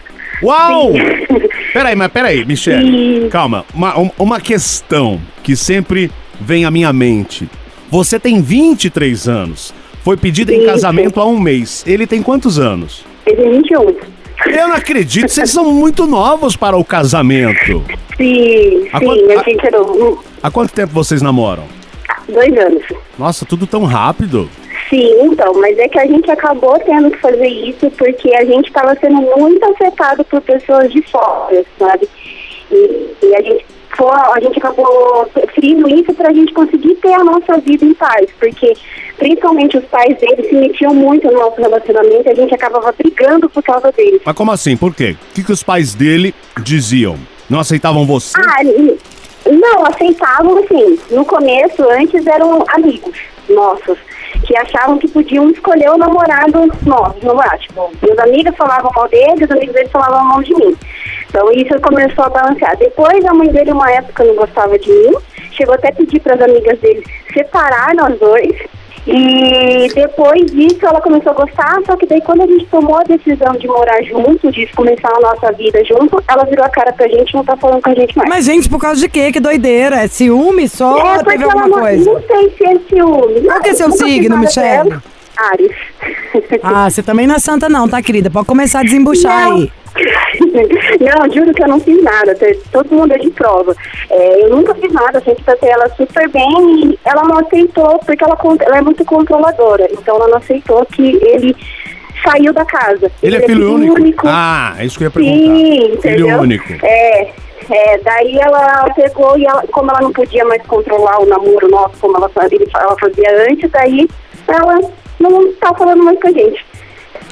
Uau! 0.43 0.91
Sim. 0.91 1.47
Peraí, 1.73 1.95
mas 1.95 2.11
peraí, 2.11 2.45
Michelle. 2.45 3.27
Calma, 3.29 3.65
uma, 3.73 3.97
um- 3.99 4.11
uma 4.19 4.39
questão 4.39 5.19
que 5.41 5.55
sempre 5.55 6.11
vem 6.43 6.65
à 6.65 6.71
minha 6.71 6.91
mente. 6.93 7.49
Você 7.89 8.19
tem 8.19 8.41
23 8.41 9.27
anos. 9.27 9.73
Foi 10.03 10.17
pedido 10.17 10.51
em 10.51 10.65
casamento 10.65 11.19
há 11.19 11.25
um 11.25 11.39
mês. 11.39 11.83
Ele 11.87 12.05
tem 12.05 12.21
quantos 12.21 12.59
anos? 12.59 13.05
Ele 13.25 13.35
tem 13.37 13.51
21. 13.61 13.95
Eu 14.47 14.67
não 14.67 14.75
acredito, 14.75 15.29
vocês 15.29 15.49
são 15.51 15.71
muito 15.71 16.05
novos 16.05 16.55
para 16.57 16.75
o 16.75 16.83
casamento. 16.83 17.83
Sim, 18.17 18.87
Há 18.91 18.99
sim, 18.99 19.05
quanto- 19.05 19.31
a 19.31 19.43
gente 19.43 19.65
era 19.65 19.77
Há 20.41 20.51
quanto 20.51 20.73
tempo 20.73 20.91
vocês 20.93 21.21
namoram? 21.21 21.63
dois 22.27 22.57
anos. 22.57 22.83
Nossa, 23.17 23.45
tudo 23.45 23.65
tão 23.67 23.83
rápido. 23.83 24.49
Sim, 24.89 25.09
então, 25.23 25.53
mas 25.59 25.77
é 25.77 25.87
que 25.87 25.97
a 25.99 26.05
gente 26.05 26.29
acabou 26.29 26.77
tendo 26.85 27.09
que 27.11 27.17
fazer 27.19 27.47
isso 27.47 27.89
porque 27.91 28.33
a 28.35 28.43
gente 28.45 28.67
estava 28.67 28.95
sendo 28.99 29.21
muito 29.37 29.63
afetado 29.65 30.23
por 30.25 30.41
pessoas 30.41 30.91
de 30.91 31.01
fora, 31.03 31.63
sabe? 31.79 32.07
E, 32.71 33.07
e 33.23 33.35
a 33.35 33.41
gente 33.41 33.65
foi, 33.97 34.09
a 34.09 34.39
gente 34.39 34.57
acabou 34.57 35.25
preferindo 35.33 35.87
isso 35.89 36.13
para 36.13 36.29
a 36.29 36.33
gente 36.33 36.53
conseguir 36.53 36.95
ter 36.95 37.13
a 37.13 37.23
nossa 37.23 37.57
vida 37.59 37.85
em 37.85 37.93
paz, 37.93 38.27
porque 38.39 38.73
principalmente 39.17 39.77
os 39.77 39.85
pais 39.85 40.17
dele 40.19 40.47
se 40.47 40.55
metiam 40.55 40.93
muito 40.93 41.27
no 41.27 41.39
nosso 41.39 41.61
relacionamento 41.61 42.27
e 42.27 42.31
a 42.31 42.35
gente 42.35 42.53
acabava 42.53 42.91
brigando 42.91 43.49
por 43.49 43.63
causa 43.63 43.91
deles. 43.91 44.21
Mas 44.25 44.35
como 44.35 44.51
assim? 44.51 44.75
Por 44.75 44.93
quê? 44.93 45.15
O 45.31 45.33
que, 45.33 45.43
que 45.43 45.51
os 45.51 45.63
pais 45.63 45.93
dele 45.93 46.33
diziam? 46.61 47.17
Não 47.49 47.59
aceitavam 47.59 48.05
você? 48.05 48.37
Ah, 48.37 48.63
não, 49.49 49.85
aceitavam 49.85 50.57
assim. 50.59 50.97
No 51.11 51.25
começo, 51.25 51.83
antes 51.89 52.25
eram 52.25 52.63
amigos 52.69 53.17
nossos. 53.49 53.97
que 54.45 54.57
achavam 54.57 54.97
que 54.97 55.07
podiam 55.07 55.49
escolher 55.49 55.89
o 55.89 55.97
namorado 55.97 56.71
nosso, 56.85 57.25
namorado. 57.25 57.59
Tipo, 57.59 57.91
meus 58.01 58.19
amigos 58.19 58.55
falavam 58.57 58.91
mal 58.95 59.07
dele, 59.07 59.45
os 59.45 59.51
amigos 59.51 59.73
dele 59.73 59.89
falavam 59.89 60.25
mal 60.25 60.43
de 60.43 60.53
mim. 60.55 60.75
Então 61.33 61.51
isso 61.51 61.81
começou 61.81 62.25
a 62.25 62.29
balancear. 62.29 62.77
Depois 62.77 63.25
a 63.25 63.33
mãe 63.33 63.47
dele, 63.47 63.71
uma 63.71 63.91
época, 63.91 64.23
não 64.23 64.35
gostava 64.35 64.77
de 64.77 64.87
mim, 64.87 65.13
chegou 65.51 65.73
até 65.73 65.89
a 65.89 65.91
pedir 65.91 66.19
para 66.19 66.35
as 66.35 66.41
amigas 66.41 66.79
dele 66.79 67.03
separar 67.33 67.95
nós 67.95 68.19
dois. 68.19 68.55
E 69.05 69.89
depois 69.93 70.45
disso 70.51 70.85
ela 70.85 71.01
começou 71.01 71.31
a 71.31 71.35
gostar, 71.35 71.81
só 71.85 71.97
que 71.97 72.05
daí 72.05 72.21
quando 72.21 72.43
a 72.43 72.47
gente 72.47 72.65
tomou 72.67 72.97
a 72.97 73.03
decisão 73.03 73.51
de 73.53 73.67
morar 73.67 74.01
junto, 74.03 74.49
de 74.49 74.65
começar 74.67 75.09
a 75.09 75.19
nossa 75.19 75.51
vida 75.51 75.83
junto, 75.83 76.23
ela 76.25 76.45
virou 76.45 76.63
a 76.63 76.69
cara 76.69 76.93
pra 76.93 77.07
gente 77.07 77.31
e 77.31 77.35
não 77.35 77.43
tá 77.43 77.57
falando 77.57 77.81
com 77.81 77.89
a 77.89 77.95
gente 77.95 78.15
mais. 78.15 78.29
Mas, 78.29 78.45
gente, 78.45 78.69
por 78.69 78.79
causa 78.79 79.01
de 79.01 79.09
quê? 79.09 79.31
Que 79.31 79.41
doideira. 79.41 80.03
É 80.03 80.07
ciúme 80.07 80.69
só 80.69 81.15
é, 81.15 81.23
teve 81.23 81.43
ela 81.43 81.53
alguma 81.53 81.67
não, 81.67 81.83
coisa? 81.83 82.13
não 82.13 82.21
sei 82.21 82.49
se 82.51 82.65
é 82.65 82.79
ciúme. 82.87 83.41
Qual 83.41 83.59
que 83.59 83.69
é 83.69 83.73
seu 83.73 83.91
signo, 83.91 84.39
dela. 84.39 85.03
Ares. 85.37 85.71
Ah, 86.61 86.89
você 86.89 87.01
também 87.03 87.25
não 87.27 87.35
é 87.35 87.39
santa 87.39 87.67
não, 87.69 87.87
tá, 87.87 88.01
querida? 88.01 88.29
Pode 88.29 88.47
começar 88.47 88.79
a 88.79 88.83
desembuchar 88.83 89.49
Não. 89.49 89.57
aí. 89.57 89.71
Não, 90.99 91.31
juro 91.31 91.53
que 91.53 91.63
eu 91.63 91.67
não 91.67 91.79
fiz 91.79 92.01
nada, 92.01 92.35
todo 92.71 92.95
mundo 92.95 93.11
é 93.13 93.17
de 93.19 93.29
prova. 93.29 93.75
É, 94.09 94.43
eu 94.45 94.49
nunca 94.49 94.73
fiz 94.73 94.91
nada, 94.91 95.21
sempre 95.21 95.43
tratei 95.43 95.69
ela 95.69 95.87
super 95.95 96.27
bem 96.29 96.85
e 96.93 96.99
ela 97.05 97.21
não 97.23 97.37
aceitou, 97.37 97.99
porque 97.99 98.23
ela, 98.23 98.35
ela 98.61 98.77
é 98.77 98.81
muito 98.81 99.05
controladora, 99.05 99.87
então 99.91 100.15
ela 100.15 100.29
não 100.29 100.37
aceitou 100.37 100.83
que 100.87 101.19
ele 101.21 101.55
saiu 102.23 102.51
da 102.53 102.65
casa. 102.65 103.11
Ele 103.21 103.35
é 103.35 103.41
filho 103.41 103.71
único? 103.73 104.27
Ah, 104.27 104.73
é 104.79 104.85
isso 104.85 104.97
que 104.97 105.03
eu 105.03 105.07
ia 105.07 105.11
perguntar. 105.11 105.37
Sim, 105.37 105.97
filho 106.01 106.15
entendeu? 106.25 106.39
único. 106.39 106.73
É, 106.83 107.31
é, 107.69 107.97
daí 107.99 108.37
ela 108.39 108.89
pegou 108.95 109.37
e 109.37 109.45
ela, 109.45 109.63
como 109.71 109.91
ela 109.91 110.01
não 110.01 110.11
podia 110.11 110.43
mais 110.45 110.63
controlar 110.63 111.21
o 111.21 111.25
namoro 111.27 111.69
nosso 111.69 111.95
como 111.99 112.17
ela, 112.17 112.31
ele- 112.51 112.67
ela 112.75 112.95
fazia 112.99 113.47
antes, 113.51 113.69
daí 113.69 114.07
ela 114.47 114.79
não 115.29 115.53
tá 115.53 115.73
falando 115.73 116.03
mais 116.03 116.19
com 116.19 116.27
a 116.27 116.31
gente. 116.31 116.65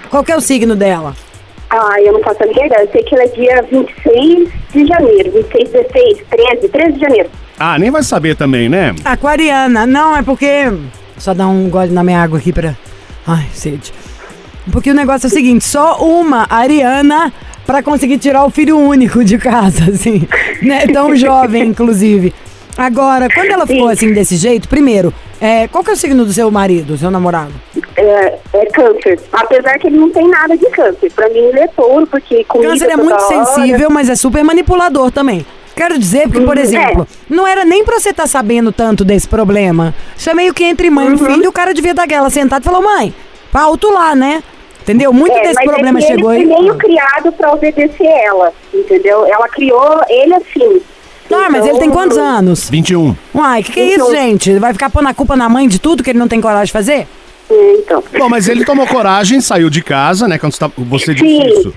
Qual 0.10 0.24
que 0.24 0.32
é 0.32 0.36
o 0.36 0.42
signo 0.42 0.76
dela? 0.76 1.16
Ah, 1.70 1.96
eu 2.02 2.12
não 2.12 2.20
faço 2.22 2.44
a 2.44 2.48
minha 2.48 2.66
ideia. 2.66 2.84
Eu 2.84 2.92
sei 2.92 3.04
que 3.04 3.16
ela 3.16 3.24
é 3.24 3.28
dia 3.28 3.62
26 3.72 4.50
de 4.74 4.86
janeiro. 4.86 5.32
26, 5.32 5.70
16, 5.70 6.18
13, 6.30 6.68
13 6.68 6.92
de 6.94 7.00
janeiro. 7.00 7.30
Ah, 7.58 7.80
nem 7.80 7.90
vai 7.90 8.04
saber 8.04 8.36
também, 8.36 8.68
né? 8.68 8.94
Aquariana. 9.06 9.86
Não, 9.86 10.18
é 10.18 10.22
porque... 10.22 10.72
Só 11.18 11.34
dar 11.34 11.48
um 11.48 11.70
gole 11.70 11.92
na 11.92 12.04
minha 12.04 12.22
água 12.22 12.40
aqui 12.40 12.52
pra... 12.52 12.76
Ai, 13.26 13.46
sede. 13.54 13.94
Porque 14.72 14.92
o 14.92 14.94
negócio 14.94 15.28
é 15.28 15.30
o 15.30 15.32
seguinte, 15.32 15.64
só 15.64 15.98
uma 16.00 16.46
Ariana 16.50 17.32
pra 17.66 17.82
conseguir 17.82 18.18
tirar 18.18 18.44
o 18.44 18.50
filho 18.50 18.78
único 18.78 19.24
de 19.24 19.38
casa, 19.38 19.86
assim. 19.94 20.28
Né? 20.62 20.88
Tão 20.88 21.16
jovem, 21.16 21.68
inclusive. 21.68 22.34
Agora, 22.78 23.30
quando 23.34 23.52
ela 23.52 23.66
ficou 23.68 23.88
assim 23.88 24.12
desse 24.12 24.36
jeito, 24.36 24.68
primeiro, 24.68 25.14
é, 25.42 25.68
qual 25.68 25.84
que 25.84 25.90
é 25.90 25.94
o 25.94 25.98
signo 25.98 26.24
do 26.24 26.32
seu 26.32 26.50
marido, 26.52 26.96
seu 26.98 27.10
namorado? 27.12 27.52
É, 27.98 28.38
é 28.54 28.66
câncer. 28.68 29.20
Apesar 29.34 29.78
que 29.80 29.88
ele 29.88 29.98
não 29.98 30.10
tem 30.12 30.28
nada 30.28 30.56
de 30.56 30.66
câncer. 30.70 31.12
Pra 31.14 31.28
mim 31.30 31.40
ele 31.40 31.60
é 31.60 31.68
touro, 31.68 32.06
porque 32.08 32.44
comigo 32.46 32.70
Câncer 32.72 32.90
é 32.92 32.96
muito 32.96 33.20
sensível, 33.24 33.90
mas 33.90 34.08
é 34.10 34.16
super 34.16 34.44
manipulador 34.44 35.12
também. 35.12 35.46
Quero 35.76 35.98
dizer, 35.98 36.24
porque, 36.28 36.42
por 36.46 36.58
Uhum, 36.58 36.64
exemplo, 36.64 37.08
não 37.30 37.48
era 37.48 37.64
nem 37.66 37.84
pra 37.84 37.98
você 38.00 38.10
estar 38.10 38.28
sabendo 38.28 38.72
tanto 38.72 39.04
desse 39.06 39.28
problema. 39.28 39.96
Isso 40.16 40.30
é 40.30 40.34
meio 40.34 40.54
que 40.54 40.64
entre 40.64 40.90
mãe 40.90 41.08
Uhum. 41.08 41.16
e 41.16 41.18
filho, 41.18 41.50
o 41.50 41.54
cara 41.54 41.74
devia 41.74 41.94
dar 41.94 42.04
aquela 42.04 42.30
sentada 42.30 42.62
e 42.62 42.66
falou, 42.66 42.82
mãe, 42.84 43.14
alto 43.54 43.90
lá, 43.92 44.14
né? 44.14 44.44
Entendeu? 44.82 45.14
Muito 45.14 45.36
É, 45.36 45.42
desse 45.44 45.56
mas 45.56 45.66
problema 45.66 46.00
é 46.00 46.02
chegou 46.02 46.34
ele 46.34 46.44
aí. 46.44 46.50
foi 46.50 46.60
meio 46.62 46.76
criado 46.78 47.32
pra 47.32 47.54
obedecer 47.54 48.06
ela, 48.26 48.52
entendeu? 48.74 49.26
Ela 49.26 49.48
criou 49.48 50.02
ele 50.10 50.34
assim. 50.34 50.82
Tá, 51.32 51.50
mas 51.50 51.66
ele 51.66 51.80
tem 51.80 51.88
Então, 51.88 51.92
quantos 52.02 52.18
anos? 52.18 52.70
21. 52.70 53.16
Uai, 53.34 53.64
que 53.64 53.72
que 53.72 53.80
é 53.80 53.86
isso, 53.96 54.06
21. 54.08 54.12
gente? 54.16 54.60
Vai 54.60 54.74
ficar 54.74 54.90
pondo 54.90 55.08
a 55.08 55.14
culpa 55.14 55.36
na 55.36 55.48
mãe 55.50 55.68
de 55.68 55.80
tudo 55.80 56.04
que 56.04 56.10
ele 56.12 56.20
não 56.20 56.28
tem 56.28 56.40
coragem 56.42 56.66
de 56.66 56.72
fazer? 56.72 57.08
É, 57.50 57.74
Então. 57.80 58.04
Bom, 58.18 58.30
mas 58.30 58.48
ele 58.48 58.64
tomou 58.66 58.86
coragem, 58.88 59.42
saiu 59.42 59.70
de 59.70 59.82
casa, 59.82 60.28
né? 60.28 60.38
Quando 60.38 60.54
você, 60.54 60.60
tá- 60.60 60.72
você 60.78 61.14
disse 61.14 61.26
Sim. 61.26 61.48
isso. 61.60 61.74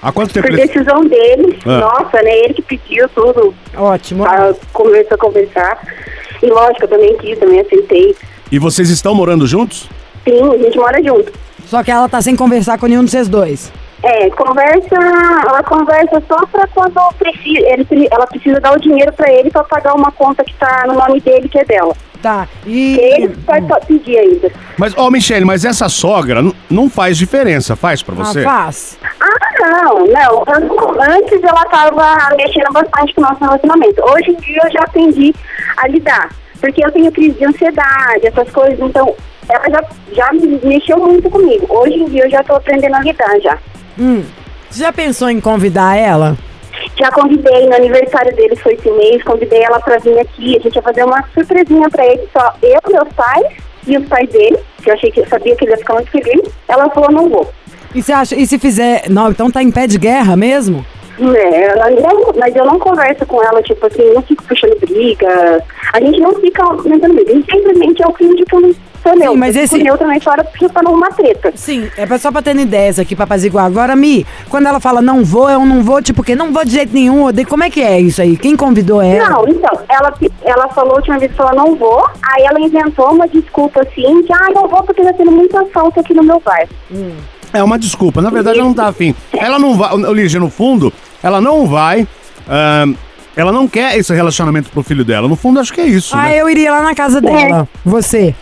Há 0.00 0.12
quanto 0.12 0.32
tempo 0.32 0.46
Por 0.46 0.56
ele... 0.56 0.66
decisão 0.66 1.00
dele, 1.04 1.58
Ah. 1.66 1.78
nossa, 1.80 2.22
né? 2.22 2.30
Ele 2.44 2.54
que 2.54 2.62
pediu 2.62 3.08
tudo. 3.08 3.52
Ótimo. 3.76 4.24
Ah, 4.24 4.54
começou 4.72 5.14
a 5.14 5.18
conversar. 5.18 5.78
E 6.42 6.46
lógico, 6.46 6.84
eu 6.84 6.88
também 6.88 7.16
quis, 7.18 7.36
também 7.38 7.60
aceitei. 7.60 8.14
E 8.50 8.58
vocês 8.58 8.88
estão 8.90 9.14
morando 9.14 9.46
juntos? 9.46 9.88
Sim, 10.24 10.40
a 10.54 10.56
gente 10.56 10.76
mora 10.78 11.02
junto. 11.02 11.32
Só 11.66 11.82
que 11.82 11.90
ela 11.90 12.08
tá 12.08 12.22
sem 12.22 12.36
conversar 12.36 12.78
com 12.78 12.86
nenhum 12.86 13.02
dos 13.02 13.10
vocês 13.10 13.28
dois. 13.28 13.72
É, 14.02 14.30
conversa, 14.30 14.94
ela 14.94 15.62
conversa 15.64 16.22
só 16.28 16.36
pra 16.46 16.66
quando 16.68 17.14
precisa, 17.18 17.66
ele, 17.68 18.08
ela 18.12 18.26
precisa 18.28 18.60
dar 18.60 18.72
o 18.76 18.80
dinheiro 18.80 19.12
pra 19.12 19.30
ele 19.32 19.50
pra 19.50 19.64
pagar 19.64 19.94
uma 19.94 20.12
conta 20.12 20.44
que 20.44 20.54
tá 20.54 20.84
no 20.86 20.94
nome 20.94 21.20
dele, 21.20 21.48
que 21.48 21.58
é 21.58 21.64
dela. 21.64 21.94
Tá, 22.22 22.48
e... 22.66 22.96
Ele 22.98 23.28
vai 23.46 23.60
só 23.66 23.78
pedir 23.80 24.18
ainda. 24.18 24.50
Mas, 24.76 24.92
ó, 24.96 25.08
Michele, 25.10 25.44
mas 25.44 25.64
essa 25.64 25.88
sogra 25.88 26.40
não 26.68 26.88
faz 26.90 27.16
diferença, 27.16 27.76
faz 27.76 28.02
pra 28.02 28.14
você? 28.14 28.40
Ah, 28.40 28.44
faz. 28.44 28.98
Ah, 29.20 29.60
não, 29.60 30.06
não. 30.06 30.42
An- 30.42 31.14
Antes 31.16 31.42
ela 31.42 31.64
tava 31.66 32.34
mexendo 32.36 32.72
bastante 32.72 33.14
com 33.14 33.20
o 33.20 33.24
nosso 33.24 33.40
relacionamento. 33.40 34.02
Hoje 34.02 34.30
em 34.30 34.36
dia 34.36 34.60
eu 34.64 34.70
já 34.72 34.80
aprendi 34.80 35.32
a 35.76 35.86
lidar. 35.88 36.30
Porque 36.60 36.84
eu 36.84 36.90
tenho 36.90 37.12
crise 37.12 37.38
de 37.38 37.44
ansiedade, 37.44 38.26
essas 38.26 38.50
coisas, 38.50 38.80
então 38.80 39.14
ela 39.48 39.70
já, 39.70 39.84
já 40.12 40.32
me 40.32 40.60
mexeu 40.64 40.98
muito 40.98 41.30
comigo. 41.30 41.66
Hoje 41.68 41.94
em 41.94 42.04
dia 42.06 42.24
eu 42.24 42.30
já 42.30 42.42
tô 42.42 42.54
aprendendo 42.56 42.96
a 42.96 43.00
lidar 43.00 43.38
já. 43.40 43.56
Hum. 43.98 44.24
Você 44.70 44.80
já 44.80 44.92
pensou 44.92 45.30
em 45.30 45.40
convidar 45.40 45.96
ela? 45.96 46.36
Já 46.98 47.10
convidei, 47.10 47.66
no 47.66 47.74
aniversário 47.74 48.34
dele 48.34 48.56
foi 48.56 48.74
esse 48.74 48.90
mês, 48.90 49.22
convidei 49.22 49.62
ela 49.62 49.80
pra 49.80 49.98
vir 49.98 50.18
aqui, 50.18 50.56
a 50.56 50.60
gente 50.60 50.76
ia 50.76 50.82
fazer 50.82 51.04
uma 51.04 51.24
surpresinha 51.34 51.88
pra 51.90 52.04
ele, 52.06 52.28
só 52.32 52.54
eu, 52.62 52.80
meus 52.92 53.12
pais 53.14 53.46
e 53.86 53.96
os 53.96 54.06
pais 54.06 54.28
dele, 54.30 54.58
que 54.82 54.90
eu 54.90 54.94
achei 54.94 55.10
que 55.10 55.20
eu 55.20 55.26
sabia 55.26 55.56
que 55.56 55.64
ele 55.64 55.72
ia 55.72 55.78
ficar 55.78 55.94
muito 55.94 56.10
feliz. 56.10 56.50
Ela 56.68 56.90
falou, 56.90 57.10
não 57.10 57.28
vou. 57.28 57.50
E 57.94 58.02
você 58.02 58.12
acha, 58.12 58.36
e 58.36 58.46
se 58.46 58.58
fizer. 58.58 59.08
Não, 59.08 59.30
então 59.30 59.50
tá 59.50 59.62
em 59.62 59.70
pé 59.70 59.86
de 59.86 59.98
guerra 59.98 60.36
mesmo? 60.36 60.84
É, 61.20 61.64
ela 61.64 61.90
não, 61.90 62.32
mas 62.38 62.54
eu 62.54 62.64
não 62.64 62.78
converso 62.78 63.26
com 63.26 63.42
ela, 63.42 63.62
tipo 63.62 63.86
assim, 63.86 64.12
não 64.14 64.22
fico 64.22 64.42
puxando 64.44 64.78
briga. 64.80 65.62
A 65.92 66.00
gente 66.00 66.20
não 66.20 66.32
fica 66.34 66.62
aumentando 66.62 67.14
briga, 67.14 67.32
a 67.32 67.34
gente 67.34 67.50
simplesmente 67.50 68.02
é 68.02 68.06
o 68.06 68.12
fim 68.14 68.34
de 68.34 68.44
sou 69.02 69.16
meu. 69.16 69.36
mas 69.36 69.56
Eu 69.56 69.62
esse- 69.64 69.74
fico 69.74 69.84
neutralmente 69.86 70.24
fora 70.24 70.44
porque 70.44 70.68
pra 70.68 70.82
não 70.82 70.92
uma 70.94 71.08
treta. 71.10 71.52
Sim, 71.54 71.88
é 71.96 72.18
só 72.18 72.30
pra 72.30 72.42
ter 72.42 72.56
ideias 72.56 72.98
aqui 72.98 73.14
pra 73.14 73.24
apaziguar. 73.24 73.64
Agora, 73.64 73.94
Mi, 73.96 74.26
quando 74.48 74.66
ela 74.66 74.80
fala 74.80 75.00
não 75.00 75.24
vou, 75.24 75.48
eu 75.50 75.64
não 75.64 75.82
vou, 75.82 76.02
tipo, 76.02 76.22
que 76.22 76.34
não 76.34 76.52
vou 76.52 76.64
de 76.64 76.72
jeito 76.72 76.92
nenhum, 76.92 77.24
odeio. 77.24 77.48
como 77.48 77.64
é 77.64 77.70
que 77.70 77.80
é 77.82 78.00
isso 78.00 78.20
aí? 78.20 78.36
Quem 78.36 78.56
convidou 78.56 79.00
ela? 79.00 79.30
Não, 79.30 79.48
então, 79.48 79.80
ela, 79.88 80.12
ela 80.44 80.68
falou 80.68 80.92
a 80.92 80.96
última 80.96 81.18
vez 81.18 81.32
que 81.32 81.40
ela 81.40 81.54
não 81.54 81.74
vou, 81.76 82.06
aí 82.34 82.44
ela 82.44 82.60
inventou 82.60 83.12
uma 83.12 83.26
desculpa 83.28 83.82
assim, 83.82 84.22
que 84.22 84.32
ah, 84.32 84.48
não 84.54 84.68
vou 84.68 84.82
porque 84.82 85.02
tá 85.02 85.12
tendo 85.12 85.30
muito 85.32 85.56
assalto 85.56 86.00
aqui 86.00 86.14
no 86.14 86.22
meu 86.22 86.40
bairro. 86.40 86.68
É 87.52 87.62
uma 87.62 87.78
desculpa. 87.78 88.20
Na 88.20 88.30
verdade, 88.30 88.58
ela 88.58 88.66
não 88.66 88.74
tá 88.74 88.86
afim. 88.88 89.14
Ela 89.32 89.58
não 89.58 89.76
vai. 89.76 89.96
Lígia, 90.12 90.40
no 90.40 90.50
fundo, 90.50 90.92
ela 91.22 91.40
não 91.40 91.66
vai. 91.66 92.06
ahn, 92.48 92.94
ela 93.36 93.52
não 93.52 93.68
quer 93.68 93.96
esse 93.96 94.12
relacionamento 94.12 94.68
pro 94.70 94.82
filho 94.82 95.04
dela. 95.04 95.28
No 95.28 95.36
fundo, 95.36 95.60
acho 95.60 95.72
que 95.72 95.80
é 95.80 95.86
isso. 95.86 96.16
Ah, 96.16 96.24
né? 96.24 96.40
eu 96.40 96.50
iria 96.50 96.72
lá 96.72 96.82
na 96.82 96.94
casa 96.94 97.20
dela. 97.20 97.68
Você. 97.84 98.34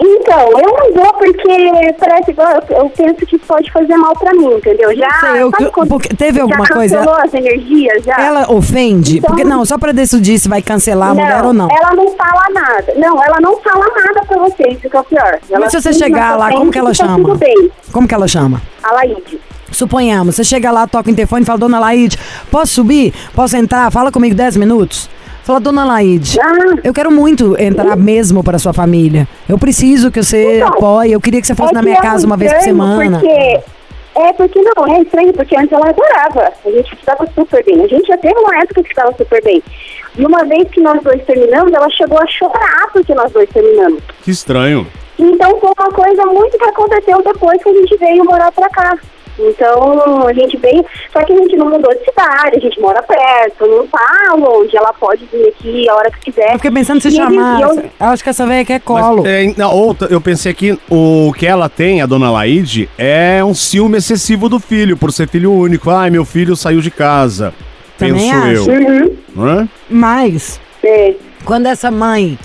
Então, 0.00 0.48
eu 0.60 0.68
não 0.72 0.92
vou 0.94 1.12
porque 1.14 1.92
parece 1.98 2.30
igual, 2.30 2.48
eu, 2.70 2.90
penso 2.90 3.26
que 3.26 3.38
pode 3.38 3.70
fazer 3.72 3.96
mal 3.96 4.12
pra 4.14 4.32
mim, 4.32 4.54
entendeu? 4.54 4.94
Já, 4.96 5.10
sei, 5.20 5.42
eu- 5.42 5.50
porque 5.88 6.14
teve 6.14 6.40
alguma 6.40 6.66
já 6.66 6.74
coisa- 6.74 6.96
cancelou 6.98 7.18
as 7.20 7.34
energias 7.34 8.04
já? 8.04 8.16
Ela 8.20 8.50
ofende? 8.52 9.18
Então- 9.18 9.28
Porque 9.30 9.44
não, 9.44 9.64
só 9.64 9.78
pra 9.78 9.92
decidir 9.92 10.38
se 10.38 10.48
vai 10.48 10.62
cancelar 10.62 11.10
a 11.10 11.14
mulher 11.14 11.44
ou 11.44 11.52
não. 11.52 11.68
Ela 11.70 11.94
não 11.94 12.08
fala 12.16 12.44
nada. 12.52 12.92
Não, 12.96 13.22
ela 13.22 13.40
não 13.40 13.56
fala 13.60 13.86
nada 13.94 14.24
pra 14.26 14.38
você, 14.38 14.68
isso 14.68 14.88
que 14.88 14.96
é 14.96 15.00
o 15.00 15.04
pior. 15.04 15.38
Ela 15.50 15.60
Mas 15.60 15.70
se 15.72 15.80
você 15.80 15.92
chegar 15.92 16.36
lá, 16.36 16.50
como 16.50 16.70
que 16.70 16.78
ela 16.78 16.90
tá 16.90 16.94
chama? 16.94 17.16
Tudo 17.16 17.36
bem, 17.36 17.70
Como 17.92 18.06
que 18.08 18.14
ela 18.14 18.28
chama? 18.28 18.60
a 18.82 18.92
Laíde. 18.92 19.40
Suponhamos, 19.70 20.34
você 20.36 20.44
chega 20.44 20.70
lá, 20.70 20.86
toca 20.86 21.08
o 21.08 21.12
interfone 21.12 21.42
e 21.42 21.46
fala, 21.46 21.58
Dona 21.58 21.80
Laide, 21.80 22.18
posso 22.50 22.74
subir? 22.74 23.14
Posso 23.34 23.56
entrar? 23.56 23.90
Fala 23.90 24.12
comigo 24.12 24.34
10 24.34 24.56
minutos. 24.56 25.08
Fala, 25.44 25.58
Dona 25.58 25.84
Laide, 25.84 26.38
Ah. 26.40 26.76
eu 26.84 26.92
quero 26.94 27.10
muito 27.10 27.60
entrar 27.60 27.96
mesmo 27.96 28.44
para 28.44 28.58
sua 28.58 28.72
família. 28.72 29.26
Eu 29.48 29.58
preciso 29.58 30.10
que 30.10 30.22
você 30.22 30.56
Então, 30.58 30.68
apoie. 30.68 31.12
Eu 31.12 31.20
queria 31.20 31.40
que 31.40 31.46
você 31.46 31.54
fosse 31.54 31.72
É 31.72 31.74
na 31.74 31.82
minha 31.82 31.96
casa 31.96 32.24
uma 32.26 32.36
vez 32.36 32.52
por 32.52 32.62
semana. 32.62 33.18
Porque, 33.18 33.60
é 34.14 34.32
porque 34.34 34.60
não, 34.62 34.86
é 34.94 35.00
estranho, 35.02 35.32
porque 35.32 35.56
antes 35.56 35.72
ela 35.72 35.88
adorava. 35.88 36.52
A 36.64 36.70
gente 36.70 36.90
se 36.90 37.04
dava 37.04 37.26
super 37.34 37.64
bem. 37.64 37.82
A 37.84 37.88
gente 37.88 38.06
já 38.06 38.16
teve 38.18 38.38
uma 38.38 38.56
época 38.62 38.82
que 38.84 38.88
se 38.90 38.94
dava 38.94 39.12
super 39.16 39.42
bem. 39.42 39.62
E 40.16 40.24
uma 40.24 40.44
vez 40.44 40.68
que 40.70 40.80
nós 40.80 41.02
dois 41.02 41.24
terminamos, 41.24 41.72
ela 41.72 41.88
chegou 41.90 42.18
a 42.20 42.26
chorar 42.28 42.88
porque 42.92 43.12
nós 43.14 43.32
dois 43.32 43.48
terminamos. 43.50 44.00
Que 44.22 44.30
estranho. 44.30 44.86
Então 45.18 45.58
foi 45.58 45.70
uma 45.78 45.90
coisa 45.90 46.24
muito 46.26 46.56
que 46.56 46.64
aconteceu 46.64 47.20
depois 47.22 47.62
que 47.62 47.68
a 47.68 47.72
gente 47.74 47.96
veio 47.96 48.24
morar 48.24 48.52
pra 48.52 48.68
cá. 48.70 48.96
Então 49.38 50.26
a 50.26 50.32
gente 50.32 50.56
veio, 50.56 50.84
só 51.12 51.22
que 51.24 51.32
a 51.32 51.36
gente 51.36 51.56
não 51.56 51.70
mudou 51.70 51.92
de 51.94 52.04
cidade, 52.04 52.56
a 52.56 52.60
gente 52.60 52.80
mora 52.80 53.02
perto, 53.02 53.66
não 53.66 53.86
tá 53.86 54.34
longe, 54.36 54.76
ela 54.76 54.92
pode 54.92 55.24
vir 55.32 55.48
aqui 55.48 55.88
a 55.88 55.94
hora 55.94 56.10
que 56.10 56.30
quiser. 56.30 56.50
Eu 56.50 56.56
fiquei 56.56 56.70
pensando 56.70 57.00
se 57.00 57.08
E 57.08 57.18
eles- 57.18 57.34
chamar. 57.34 57.60
eu- 57.60 57.76
Eu 58.00 58.06
acho 58.08 58.22
que 58.22 58.30
essa 58.30 58.46
velha 58.46 58.64
quer 58.64 58.74
Mas, 58.74 59.06
colo. 59.06 59.26
é, 59.26 59.52
não, 59.56 59.74
outra, 59.74 60.08
eu 60.10 60.20
pensei 60.20 60.52
que 60.54 60.78
o 60.90 61.32
que 61.36 61.46
ela 61.46 61.68
tem, 61.68 62.02
a 62.02 62.06
dona 62.06 62.30
Laide, 62.30 62.88
é 62.98 63.42
um 63.44 63.54
ciúme 63.54 63.98
excessivo 63.98 64.48
do 64.48 64.58
filho, 64.60 64.96
por 64.96 65.12
ser 65.12 65.28
filho 65.28 65.52
único. 65.52 65.90
Ai, 65.90 66.10
meu 66.10 66.24
filho 66.24 66.54
saiu 66.54 66.80
de 66.80 66.90
casa. 66.90 67.52
Também 67.98 68.30
penso 68.30 68.36
acho. 68.62 68.70
eu. 68.70 68.86
Uhum. 69.06 69.16
Não 69.34 69.60
é? 69.60 69.68
Mas, 69.88 70.60
É. 70.82 71.14
quando 71.44 71.66
essa 71.66 71.90
mãe 71.90 72.38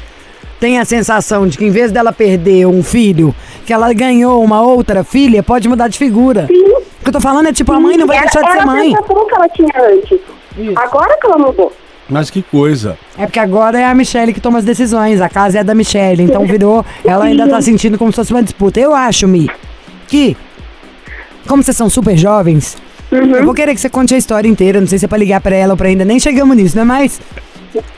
tem 0.59 0.79
a 0.79 0.85
sensação 0.85 1.47
de 1.47 1.57
que 1.57 1.65
em 1.65 1.69
vez 1.71 1.91
dela 1.91 2.11
perder 2.11 2.65
um 2.67 2.81
filho, 2.83 3.33
que 3.65 3.71
ela 3.73 3.91
ganhou 3.93 4.43
uma 4.43 4.61
outra 4.61 5.03
filha, 5.03 5.43
pode 5.43 5.67
mudar 5.69 5.87
de 5.87 5.97
figura. 5.97 6.47
Sim. 6.47 6.63
O 6.63 7.03
que 7.03 7.09
eu 7.09 7.13
tô 7.13 7.19
falando 7.21 7.47
é 7.47 7.53
tipo, 7.53 7.71
a 7.71 7.79
mãe 7.79 7.95
não 7.97 8.07
vai 8.07 8.17
Era- 8.17 8.25
deixar 8.25 8.41
de 8.41 8.45
era 8.47 8.55
ser 8.55 8.61
a 8.63 8.65
mãe. 8.65 8.89
sensação 8.95 9.27
que 9.27 9.35
ela 9.35 9.49
tinha 9.49 9.69
antes. 9.77 10.19
Agora 10.75 11.17
que 11.19 11.27
ela 11.27 11.37
mudou. 11.37 11.71
Mas 12.09 12.29
que 12.29 12.41
coisa. 12.41 12.97
É 13.17 13.25
porque 13.25 13.39
agora 13.39 13.77
é 13.79 13.85
a 13.85 13.93
Michelle 13.93 14.33
que 14.33 14.39
toma 14.39 14.59
as 14.59 14.65
decisões, 14.65 15.19
a 15.21 15.27
casa 15.29 15.59
é 15.59 15.63
da 15.63 15.75
Michelle, 15.75 16.23
então 16.23 16.45
virou, 16.45 16.85
ela 17.05 17.25
ainda 17.25 17.47
tá 17.47 17.61
sentindo 17.61 17.97
como 17.97 18.11
se 18.11 18.15
fosse 18.15 18.31
uma 18.33 18.41
disputa. 18.41 18.79
Eu 18.79 18.95
acho, 18.95 19.27
Mi, 19.27 19.49
que, 20.07 20.35
como 21.47 21.61
vocês 21.61 21.75
são 21.75 21.89
super 21.89 22.17
jovens, 22.17 22.77
eu 23.11 23.43
vou 23.43 23.53
querer 23.53 23.75
que 23.75 23.81
você 23.81 23.89
conte 23.89 24.15
a 24.15 24.17
história 24.17 24.47
inteira, 24.47 24.79
não 24.79 24.87
sei 24.87 24.97
se 24.97 25.05
é 25.05 25.07
pra 25.07 25.17
ligar 25.17 25.41
pra 25.41 25.53
ela 25.55 25.73
ou 25.73 25.77
pra 25.77 25.89
ainda, 25.89 26.05
nem 26.05 26.17
chegamos 26.19 26.55
nisso, 26.55 26.77
né? 26.77 26.83
Mas 26.85 27.19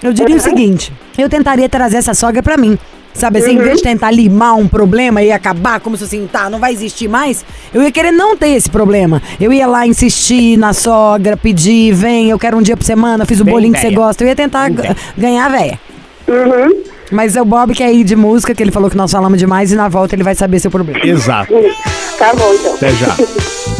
eu 0.02 0.12
diria 0.12 0.36
o 0.36 0.40
seguinte, 0.40 0.92
eu 1.22 1.30
tentaria 1.30 1.68
trazer 1.70 1.98
essa 1.98 2.14
sogra 2.14 2.42
pra 2.42 2.58
mim. 2.58 2.78
Sabe 3.14 3.40
assim, 3.40 3.54
em 3.54 3.58
vez 3.58 3.78
de 3.78 3.84
tentar 3.84 4.12
limar 4.12 4.56
um 4.56 4.68
problema 4.68 5.22
e 5.22 5.32
acabar 5.32 5.80
como 5.80 5.98
se 5.98 6.04
assim, 6.04 6.28
tá, 6.32 6.50
não 6.50 6.60
vai 6.60 6.72
existir 6.72 7.08
mais, 7.08 7.44
eu 7.74 7.82
ia 7.82 7.92
querer 7.92 8.12
não 8.12 8.38
ter 8.38 8.50
esse 8.50 8.70
problema. 8.70 9.22
Eu 9.42 9.52
ia 9.52 9.68
lá 9.68 9.86
insistir 9.86 10.58
na 10.58 10.74
sogra, 10.74 11.36
pedir, 11.36 11.92
vem, 11.94 12.30
eu 12.30 12.40
quero 12.40 12.58
um 12.58 12.62
dia 12.62 12.78
por 12.78 12.84
semana, 12.86 13.26
fiz 13.26 13.40
o 13.42 13.44
Bem 13.44 13.54
bolinho 13.54 13.74
que 13.74 13.80
você 13.80 13.88
véia. 13.88 13.98
gosta. 13.98 14.24
Eu 14.24 14.28
ia 14.28 14.36
tentar 14.36 14.70
ganhar 15.18 15.46
a 15.46 15.50
véia. 15.50 15.80
Uhum. 16.28 16.84
Mas 17.12 17.36
é 17.36 17.42
o 17.42 17.46
Bob 17.46 17.74
que 17.74 17.84
é 17.84 17.88
aí 17.88 18.04
de 18.04 18.16
música, 18.16 18.54
que 18.54 18.62
ele 18.62 18.72
falou 18.72 18.90
que 18.90 18.96
nós 18.96 19.12
falamos 19.12 19.40
demais 19.40 19.72
e 19.72 19.76
na 19.76 19.90
volta 19.90 20.16
ele 20.16 20.24
vai 20.24 20.36
saber 20.36 20.60
seu 20.60 20.70
problema. 20.72 21.00
Exato. 21.04 21.52
Tá 22.18 22.32
bom, 22.34 22.54
então. 22.54 22.76
Até 22.76 22.92
já. 22.92 23.16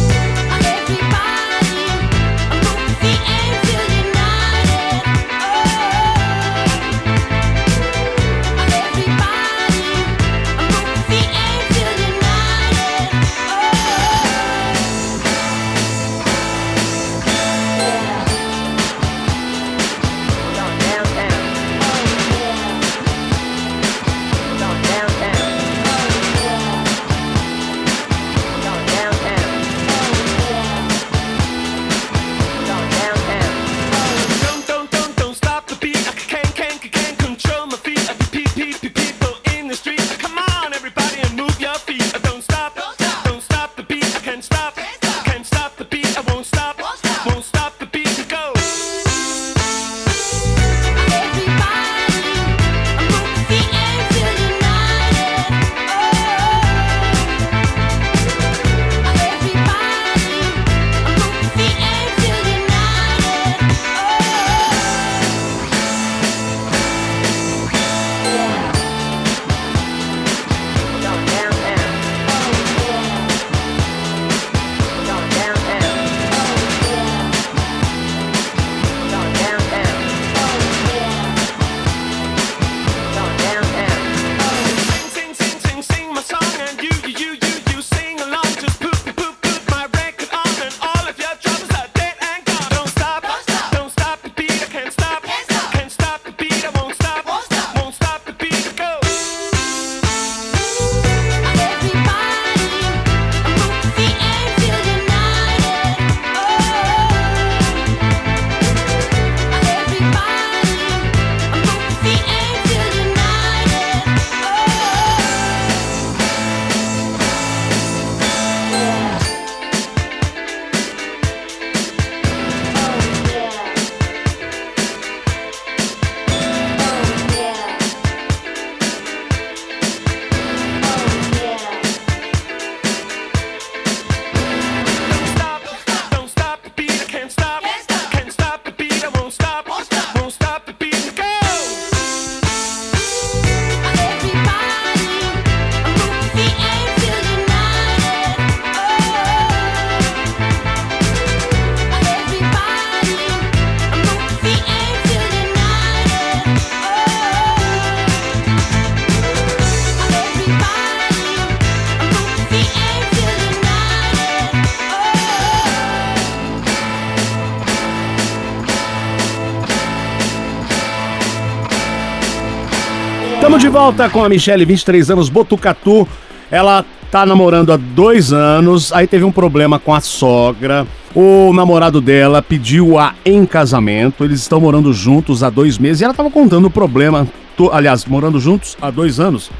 volta 173.90 174.08
com 174.08 174.22
a 174.22 174.28
Michelle, 174.28 174.64
23 174.64 175.10
anos, 175.10 175.28
Botucatu. 175.28 176.06
Ela 176.48 176.84
tá 177.10 177.26
namorando 177.26 177.72
há 177.72 177.76
dois 177.76 178.32
anos, 178.32 178.92
aí 178.92 179.04
teve 179.04 179.24
um 179.24 179.32
problema 179.32 179.80
com 179.80 179.92
a 179.92 180.00
sogra. 180.00 180.86
O 181.12 181.52
namorado 181.52 182.00
dela 182.00 182.40
pediu-a 182.40 183.14
em 183.24 183.44
casamento. 183.44 184.24
Eles 184.24 184.42
estão 184.42 184.60
morando 184.60 184.92
juntos 184.92 185.42
há 185.42 185.50
dois 185.50 185.76
meses. 185.76 186.00
E 186.00 186.04
ela 186.04 186.14
tava 186.14 186.30
contando 186.30 186.66
o 186.66 186.70
problema. 186.70 187.26
aliás, 187.72 188.04
morando 188.04 188.38
juntos 188.38 188.76
há 188.80 188.92
dois 188.92 189.18
anos. 189.18 189.50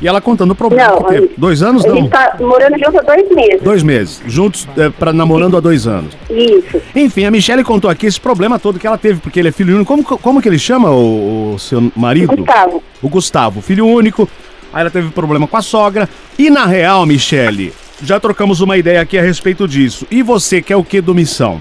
E 0.00 0.08
ela 0.08 0.20
contando 0.20 0.52
o 0.52 0.54
problema 0.54 0.92
Não, 0.92 1.02
que 1.02 1.14
teve. 1.14 1.30
Dois 1.36 1.62
anos 1.62 1.84
A 1.84 1.88
não? 1.88 1.96
gente 1.96 2.08
tá 2.10 2.36
morando 2.40 2.78
junto 2.78 2.98
há 2.98 3.02
dois 3.02 3.28
meses. 3.30 3.62
Dois 3.62 3.82
meses. 3.82 4.22
Juntos, 4.26 4.66
é, 4.76 4.88
pra, 4.88 5.12
namorando 5.12 5.56
há 5.56 5.60
dois 5.60 5.86
anos. 5.86 6.16
Isso. 6.30 6.80
Enfim, 6.96 7.26
a 7.26 7.30
Michelle 7.30 7.62
contou 7.62 7.90
aqui 7.90 8.06
esse 8.06 8.20
problema 8.20 8.58
todo 8.58 8.78
que 8.78 8.86
ela 8.86 8.96
teve, 8.96 9.20
porque 9.20 9.38
ele 9.38 9.48
é 9.48 9.52
filho 9.52 9.76
único. 9.76 9.86
Como, 9.88 10.18
como 10.18 10.40
que 10.42 10.48
ele 10.48 10.58
chama 10.58 10.90
o, 10.90 11.54
o 11.54 11.58
seu 11.58 11.92
marido? 11.94 12.34
Gustavo. 12.34 12.82
O 13.02 13.08
Gustavo, 13.08 13.60
filho 13.60 13.86
único. 13.86 14.28
Aí 14.72 14.80
ela 14.80 14.90
teve 14.90 15.10
problema 15.10 15.46
com 15.46 15.56
a 15.56 15.62
sogra. 15.62 16.08
E 16.38 16.48
na 16.48 16.64
real, 16.64 17.04
Michelle, 17.04 17.72
já 18.02 18.18
trocamos 18.18 18.60
uma 18.60 18.78
ideia 18.78 19.00
aqui 19.00 19.18
a 19.18 19.22
respeito 19.22 19.68
disso. 19.68 20.06
E 20.10 20.22
você 20.22 20.62
quer 20.62 20.76
o 20.76 20.84
que 20.84 21.00
do 21.00 21.14
Missão? 21.14 21.60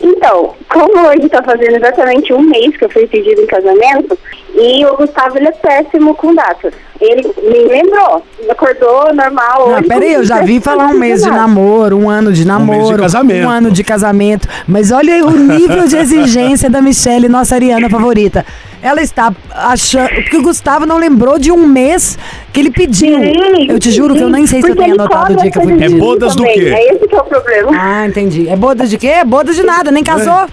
Então, 0.00 0.54
como 0.68 1.06
hoje 1.08 1.28
tá 1.28 1.42
fazendo 1.42 1.76
exatamente 1.76 2.32
um 2.32 2.42
mês 2.42 2.76
que 2.76 2.84
eu 2.84 2.90
fui 2.90 3.06
pedido 3.06 3.40
em 3.40 3.46
casamento, 3.46 4.18
e 4.60 4.84
o 4.84 4.94
Gustavo 4.94 5.38
ele 5.38 5.48
é 5.48 5.52
péssimo 5.52 6.14
com 6.14 6.34
datas. 6.34 6.74
Ele 7.00 7.22
me 7.42 7.64
lembrou, 7.66 8.22
acordou 8.50 9.14
normal. 9.14 9.70
Não, 9.70 9.82
peraí, 9.82 10.12
eu 10.12 10.22
já 10.22 10.42
vi 10.42 10.60
falar 10.60 10.88
um 10.88 10.98
mês 10.98 11.22
de 11.22 11.30
namoro, 11.30 11.96
um 11.96 12.10
ano 12.10 12.30
de 12.30 12.46
namoro, 12.46 12.98
casamento. 12.98 13.46
um 13.46 13.48
ano 13.48 13.70
de 13.70 13.82
casamento. 13.82 14.46
Mas 14.68 14.92
olha 14.92 15.14
aí 15.14 15.22
o 15.22 15.30
nível 15.30 15.88
de 15.88 15.96
exigência 15.96 16.68
da 16.68 16.82
Michelle, 16.82 17.26
nossa 17.26 17.54
Ariana 17.54 17.88
favorita. 17.88 18.44
Ela 18.82 19.00
está 19.00 19.32
achando. 19.50 20.10
Porque 20.10 20.36
o 20.36 20.42
Gustavo 20.42 20.84
não 20.84 20.98
lembrou 20.98 21.38
de 21.38 21.50
um 21.50 21.66
mês 21.66 22.18
que 22.52 22.60
ele 22.60 22.70
pediu. 22.70 23.18
eu 23.66 23.78
te 23.78 23.90
juro 23.90 24.14
que 24.14 24.22
eu 24.22 24.28
nem 24.28 24.46
sei 24.46 24.60
se 24.60 24.68
eu 24.68 24.76
tenho 24.76 24.92
ele 24.92 25.00
anotado 25.00 25.32
o 25.32 25.36
dia 25.36 25.50
que 25.50 25.56
eu 25.56 25.62
fui 25.62 25.72
coisa 25.72 25.84
pedir. 25.86 26.00
de 26.00 26.02
mim 26.02 26.18
também, 26.18 26.74
É 26.74 26.94
esse 26.94 27.08
que 27.08 27.14
é 27.14 27.18
o 27.18 27.24
problema. 27.24 27.70
Ah, 27.74 28.06
entendi. 28.06 28.46
É 28.46 28.56
bodas 28.56 28.90
de 28.90 28.98
quê? 28.98 29.08
É 29.08 29.24
bodas 29.24 29.56
de 29.56 29.62
nada, 29.62 29.90
nem 29.90 30.04
casou. 30.04 30.46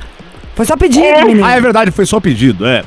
Foi 0.57 0.65
só 0.65 0.75
pedido, 0.75 1.05
É. 1.05 1.23
menino. 1.23 1.45
Ah, 1.45 1.55
é 1.55 1.61
verdade, 1.61 1.91
foi 1.91 2.05
só 2.05 2.19
pedido, 2.19 2.65
é. 2.67 2.83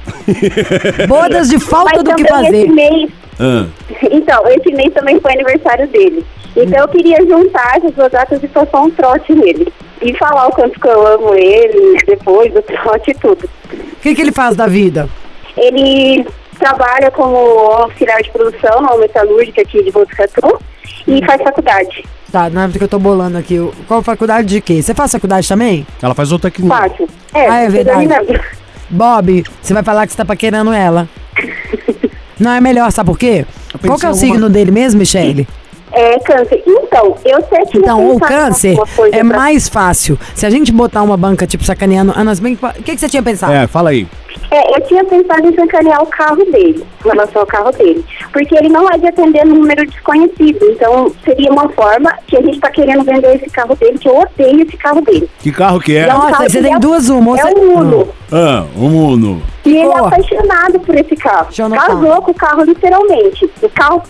Bodas 1.07 1.49
de 1.49 1.59
falta 1.59 1.93
Mas 1.95 2.03
do 2.05 2.15
que 2.17 2.23
esse 2.23 2.31
fazer. 2.31 2.69
mês, 2.69 3.11
Ah. 3.39 3.67
então, 4.11 4.43
esse 4.49 4.73
mês 4.75 4.93
também 4.93 5.19
foi 5.21 5.33
aniversário 5.33 5.87
dele. 5.89 6.25
Então 6.57 6.81
eu 6.81 6.89
queria 6.89 7.17
juntar 7.25 7.77
essas 7.79 7.93
duas 7.95 8.11
datas 8.11 8.43
e 8.43 8.49
passar 8.49 8.81
um 8.81 8.91
trote 8.91 9.33
nele. 9.33 9.73
E 10.03 10.13
falar 10.17 10.49
o 10.49 10.51
quanto 10.51 10.81
que 10.81 10.89
eu 10.89 11.07
amo 11.07 11.33
ele, 11.35 11.97
depois 12.07 12.53
do 12.53 12.61
trote 12.63 13.13
e 13.13 13.15
tudo. 13.15 13.49
O 13.73 14.03
que, 14.03 14.15
que 14.17 14.21
ele 14.23 14.33
faz 14.33 14.57
da 14.57 14.67
vida? 14.67 15.09
Ele 15.57 16.27
trabalha 16.61 17.11
como 17.11 17.37
auxiliar 17.37 18.23
de 18.23 18.31
produção 18.31 18.81
na 18.83 18.97
metalúrgica 18.97 19.63
aqui 19.63 19.83
de 19.83 19.91
Botucatu 19.91 20.61
e 21.07 21.25
faz 21.25 21.43
faculdade. 21.43 22.05
Tá, 22.31 22.49
na 22.49 22.65
época 22.65 22.79
que 22.79 22.85
eu 22.85 22.89
tô 22.89 22.99
bolando 22.99 23.37
aqui. 23.39 23.57
Qual 23.89 24.03
faculdade 24.03 24.47
de 24.47 24.61
quê? 24.61 24.81
Você 24.83 24.95
faz 24.95 25.11
faculdade 25.11 25.49
também? 25.49 25.85
Ela 26.01 26.15
faz 26.15 26.31
outra 26.31 26.51
que. 26.51 26.63
Fácil. 26.67 27.09
É, 27.35 27.49
Ah, 27.49 27.61
é 27.63 27.69
verdade. 27.69 28.41
Bob, 28.89 29.45
você 29.61 29.75
vai 29.75 29.83
falar 29.83 30.07
que 30.07 30.13
você 30.13 30.17
tá 30.19 30.25
paquerando 30.25 30.73
ela. 30.73 31.09
Não 32.39 32.53
é 32.53 32.61
melhor, 32.61 32.91
sabe 32.93 33.09
por 33.09 33.19
quê? 33.19 33.45
Qual 33.85 33.99
que 33.99 34.07
é 34.07 34.09
o 34.09 34.13
alguma- 34.13 34.15
signo 34.15 34.49
dele 34.49 34.71
mesmo, 34.71 34.99
Michele? 35.01 35.47
É, 35.93 36.19
câncer. 36.21 36.63
Então, 36.67 37.17
eu 37.25 37.39
até 37.39 37.65
tinha 37.67 37.83
Então, 37.83 38.15
o 38.15 38.21
câncer 38.21 38.77
é 39.13 39.25
pra- 39.25 39.25
mais 39.37 39.69
fácil. 39.69 40.19
Se 40.35 40.47
a 40.47 40.51
gente 40.51 40.71
botar 40.73 41.03
uma 41.03 41.17
banca, 41.17 41.47
tipo, 41.47 41.65
sacaneando 41.65 42.13
Anas 42.17 42.39
bem. 42.39 42.55
O 42.55 42.73
que, 42.83 42.95
que 42.95 42.97
você 42.99 43.09
tinha 43.09 43.23
pensado? 43.23 43.53
É, 43.53 43.67
fala 43.67 43.91
aí. 43.91 44.07
É, 44.51 44.77
eu 44.77 44.81
tinha 44.87 45.05
pensado 45.05 45.47
em 45.49 45.55
sacanear 45.55 46.03
o 46.03 46.07
carro 46.07 46.45
dele, 46.51 46.85
em 47.05 47.09
relação 47.09 47.41
ao 47.43 47.47
carro 47.47 47.71
dele. 47.73 48.05
Porque 48.33 48.57
ele 48.57 48.69
não 48.69 48.89
é 48.91 48.99
de 48.99 49.07
atender 49.09 49.45
número 49.47 49.87
desconhecido. 49.87 50.59
Então, 50.71 51.13
seria 51.25 51.51
uma 51.53 51.69
forma 51.71 52.13
que 52.27 52.37
a 52.37 52.43
gente 52.43 52.59
tá 52.61 52.71
querendo 52.71 53.05
vender 53.05 53.37
esse 53.37 53.49
carro 53.51 53.75
dele, 53.77 53.99
que 53.99 54.09
eu 54.09 54.17
odeio 54.19 54.63
esse 54.63 54.77
carro 54.77 55.01
dele. 55.03 55.29
Que 55.41 55.53
carro 55.53 55.81
que 55.81 55.97
é? 55.97 56.01
É 56.09 56.15
um 56.15 56.19
Nossa, 56.19 56.31
carro 56.33 56.51
você 56.51 56.63
tem 56.63 56.75
é- 56.75 56.79
duas 56.79 57.09
uma. 57.09 57.31
ou 57.31 57.37
É 57.37 57.43
você- 57.43 57.55
um 57.59 57.79
Uno. 57.79 58.09
Ah, 58.33 58.65
um 58.77 59.07
Uno. 59.13 59.43
E 59.65 59.71
ele 59.77 59.79
é 59.89 59.99
cor? 59.99 60.07
apaixonado 60.09 60.81
por 60.81 60.95
esse 60.97 61.15
carro. 61.17 61.49
Eu. 61.57 61.71
Casou 61.71 62.23
com 62.23 62.31
o 62.31 62.35
carro, 62.35 62.65
literalmente. 62.65 63.51
O 63.63 63.69
carro 63.69 64.03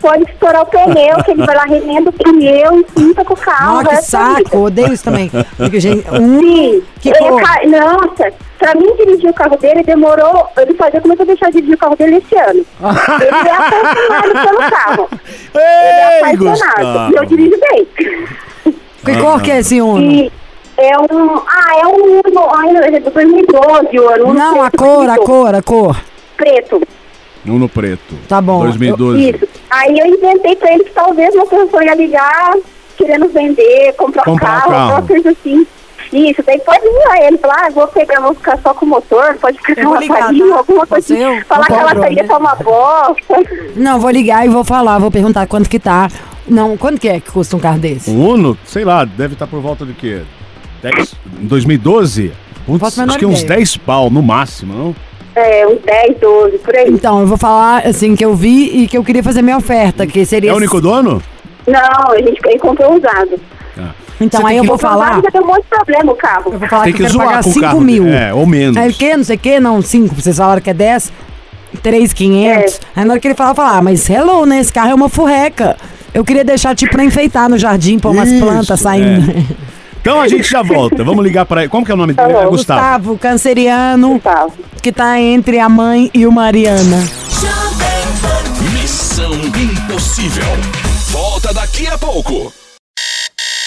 pode 0.00 0.22
estourar 0.30 0.62
o 0.62 0.66
pneu, 0.66 1.16
que 1.24 1.32
ele 1.32 1.44
vai 1.44 1.56
lá, 1.56 1.64
remenda 1.64 2.10
o 2.10 2.12
pneu 2.12 2.78
e 2.80 2.84
pinta 2.84 3.24
com 3.24 3.34
o 3.34 3.36
carro. 3.36 3.82
Nossa, 3.82 3.88
o 3.94 3.96
que 3.98 4.02
saco. 4.04 4.58
Odeio 4.58 4.92
isso 4.92 5.02
também. 5.04 5.30
Porque, 5.56 5.80
gente, 5.80 6.06
um. 6.12 6.38
Sim. 6.40 6.82
Que 7.00 7.08
Ele 7.08 7.18
cor? 7.18 7.42
ca- 7.42 7.60
Nossa, 7.66 8.32
pra 8.58 8.74
mim 8.74 8.94
dirigir 8.96 9.30
o 9.30 9.34
carro 9.34 9.56
dele 9.56 9.82
demorou. 9.82 10.46
Ele 10.56 10.74
fazia 10.74 11.00
começou 11.00 11.22
a 11.22 11.26
deixar 11.26 11.46
de 11.46 11.52
dirigir 11.54 11.74
o 11.74 11.78
carro 11.78 11.96
dele 11.96 12.16
esse 12.16 12.36
ano. 12.36 12.64
Ele 13.20 13.48
é 13.48 13.52
apaixonado 13.52 14.32
pelo 14.46 14.70
carro. 14.70 15.08
Ele 15.54 15.62
é 15.64 16.18
Ei, 16.18 16.20
apaixonado. 16.34 17.12
E 17.12 17.16
eu 17.16 17.24
dirijo 17.24 17.56
bem. 17.70 17.86
Que 19.04 19.16
cor 19.20 19.40
que 19.40 19.50
é 19.50 19.58
esse 19.60 19.80
Uno? 19.80 20.00
E 20.02 20.32
é 20.76 20.98
um. 20.98 21.36
Ah, 21.38 21.78
é 21.80 21.86
um 21.86 22.20
Uno. 22.26 22.48
Ai, 22.54 22.94
é 22.94 23.00
do 23.00 23.10
2012 23.10 23.98
o 23.98 24.08
ano. 24.10 24.34
Não, 24.34 24.62
a 24.62 24.70
cor, 24.70 25.08
a 25.08 25.16
cor, 25.16 25.54
a 25.54 25.62
cor. 25.62 25.96
Preto. 26.36 26.82
Uno 27.46 27.68
preto. 27.68 28.14
Tá 28.28 28.40
bom. 28.40 28.60
2012. 28.64 29.30
Isso. 29.30 29.48
Aí 29.70 29.98
eu 29.98 30.06
inventei 30.06 30.54
pra 30.56 30.72
ele 30.72 30.84
que 30.84 30.90
talvez 30.92 31.34
uma 31.34 31.46
pessoa 31.46 31.84
ia 31.84 31.94
ligar 31.94 32.54
querendo 32.96 33.28
vender, 33.28 33.94
comprar, 33.96 34.24
Comprar 34.24 34.32
um 34.32 34.58
carro, 34.58 34.70
carro. 34.72 34.92
alguma 34.92 35.06
coisa 35.06 35.30
assim. 35.30 35.66
Isso, 36.12 36.42
daí 36.44 36.58
pode 36.60 36.80
vir 36.80 37.08
a 37.10 37.26
ele 37.26 37.38
falar, 37.38 37.66
ah, 37.66 37.70
vou 37.70 37.86
pegar, 37.88 38.20
vou 38.20 38.34
ficar 38.34 38.58
só 38.58 38.72
com 38.72 38.86
o 38.86 38.88
motor, 38.88 39.36
pode 39.40 39.58
ficar 39.58 39.74
com 39.76 39.90
uma 39.90 39.98
ligar, 39.98 40.18
farinha, 40.18 40.48
tá? 40.48 40.58
alguma 40.58 40.86
coisa 40.86 41.14
assim. 41.14 41.40
Falar 41.42 41.62
eu 41.62 41.66
que 41.66 41.72
ela 41.80 41.94
sairia 41.94 42.22
né? 42.22 42.28
pra 42.28 42.38
uma 42.38 42.54
bosta. 42.54 43.34
Não, 43.76 44.00
vou 44.00 44.10
ligar 44.10 44.46
e 44.46 44.48
vou 44.48 44.64
falar, 44.64 44.98
vou 44.98 45.10
perguntar 45.10 45.46
quanto 45.46 45.68
que 45.68 45.78
tá. 45.78 46.08
Não, 46.46 46.76
quanto 46.76 47.00
que 47.00 47.08
é 47.08 47.20
que 47.20 47.30
custa 47.30 47.56
um 47.56 47.60
carro 47.60 47.78
desse? 47.78 48.10
Um 48.10 48.26
Uno, 48.26 48.58
sei 48.64 48.84
lá, 48.84 49.04
deve 49.04 49.34
estar 49.34 49.46
por 49.46 49.60
volta 49.60 49.84
de 49.84 49.92
quê? 49.92 50.22
10, 50.82 51.14
2012? 51.40 52.32
Putz, 52.66 52.98
acho 52.98 53.18
que 53.18 53.26
uns 53.26 53.42
ideia. 53.42 53.58
10 53.58 53.76
pau 53.78 54.10
no 54.10 54.22
máximo, 54.22 54.74
não? 54.74 54.96
É, 55.34 55.66
uns 55.66 55.80
10, 55.82 56.18
12, 56.18 56.58
por 56.58 56.74
aí. 56.74 56.88
Então, 56.88 57.20
eu 57.20 57.26
vou 57.26 57.38
falar 57.38 57.86
assim 57.86 58.16
que 58.16 58.24
eu 58.24 58.34
vi 58.34 58.82
e 58.82 58.88
que 58.88 58.96
eu 58.96 59.04
queria 59.04 59.22
fazer 59.22 59.42
minha 59.42 59.56
oferta, 59.56 60.06
que 60.06 60.24
seria. 60.24 60.50
É 60.50 60.52
o 60.52 60.56
único 60.56 60.80
dono? 60.80 61.22
Não, 61.66 62.12
a 62.12 62.18
gente 62.18 62.40
comprou 62.58 62.96
usado. 62.96 63.38
Então, 64.20 64.40
aí 64.46 64.54
tem 64.54 64.58
eu 64.58 64.64
vou 64.64 64.78
falar. 64.78 65.20
já 65.22 65.30
deu 65.30 65.42
um 65.42 65.46
monte 65.46 65.62
de 65.62 65.68
problema 65.68 66.12
o 66.12 66.16
carro. 66.16 66.50
Eu 66.52 66.58
vou 66.58 66.68
falar 66.68 66.84
Tem 66.84 66.92
que, 66.92 66.98
que 66.98 67.04
eu 67.04 67.10
quero 67.10 67.18
pagar 67.24 67.42
com 67.44 67.50
o 67.50 67.52
5 67.52 67.64
carro. 67.64 67.80
mil. 67.80 68.08
É, 68.08 68.34
ou 68.34 68.46
menos. 68.46 68.76
Aí 68.76 68.90
o 68.90 68.94
que, 68.94 69.16
não 69.16 69.24
sei 69.24 69.36
o 69.36 69.38
que, 69.38 69.60
não, 69.60 69.80
5, 69.80 70.14
vocês 70.14 70.36
falaram 70.36 70.60
que 70.60 70.70
é 70.70 70.74
10, 70.74 71.12
3,500. 71.82 72.80
Aí 72.96 73.04
na 73.04 73.12
hora 73.12 73.20
que 73.20 73.28
ele 73.28 73.34
falar, 73.34 73.50
eu 73.50 73.54
falar, 73.54 73.76
ah, 73.78 73.82
mas 73.82 74.08
hello, 74.10 74.44
né? 74.44 74.58
Esse 74.60 74.72
carro 74.72 74.90
é 74.90 74.94
uma 74.94 75.08
furreca. 75.08 75.76
Eu 76.12 76.24
queria 76.24 76.44
deixar, 76.44 76.74
tipo, 76.74 76.92
pra 76.92 77.04
enfeitar 77.04 77.48
no 77.48 77.56
jardim, 77.58 77.98
pôr 77.98 78.10
umas 78.12 78.28
Isso, 78.28 78.44
plantas 78.44 78.80
saindo. 78.80 79.30
é. 79.30 79.68
Então 80.00 80.20
a 80.20 80.26
gente 80.28 80.48
já 80.50 80.62
volta. 80.62 81.04
Vamos 81.04 81.22
ligar 81.22 81.44
pra 81.44 81.62
ele. 81.62 81.68
Como 81.68 81.84
que 81.84 81.90
é 81.92 81.94
o 81.94 81.98
nome 81.98 82.14
dele? 82.14 82.32
Tá 82.32 82.40
É. 82.40 82.46
Gustavo. 82.46 82.50
Gustavo, 82.50 83.18
canceriano, 83.18 84.14
Gustavo. 84.14 84.52
que 84.80 84.90
tá 84.90 85.20
entre 85.20 85.58
a 85.58 85.68
mãe 85.68 86.10
e 86.14 86.26
o 86.26 86.32
Mariana. 86.32 87.04
Missão 88.72 89.32
Impossível. 89.34 90.44
Volta 91.10 91.52
daqui 91.52 91.86
a 91.88 91.98
pouco. 91.98 92.52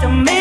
To 0.00 0.08
make 0.10 0.35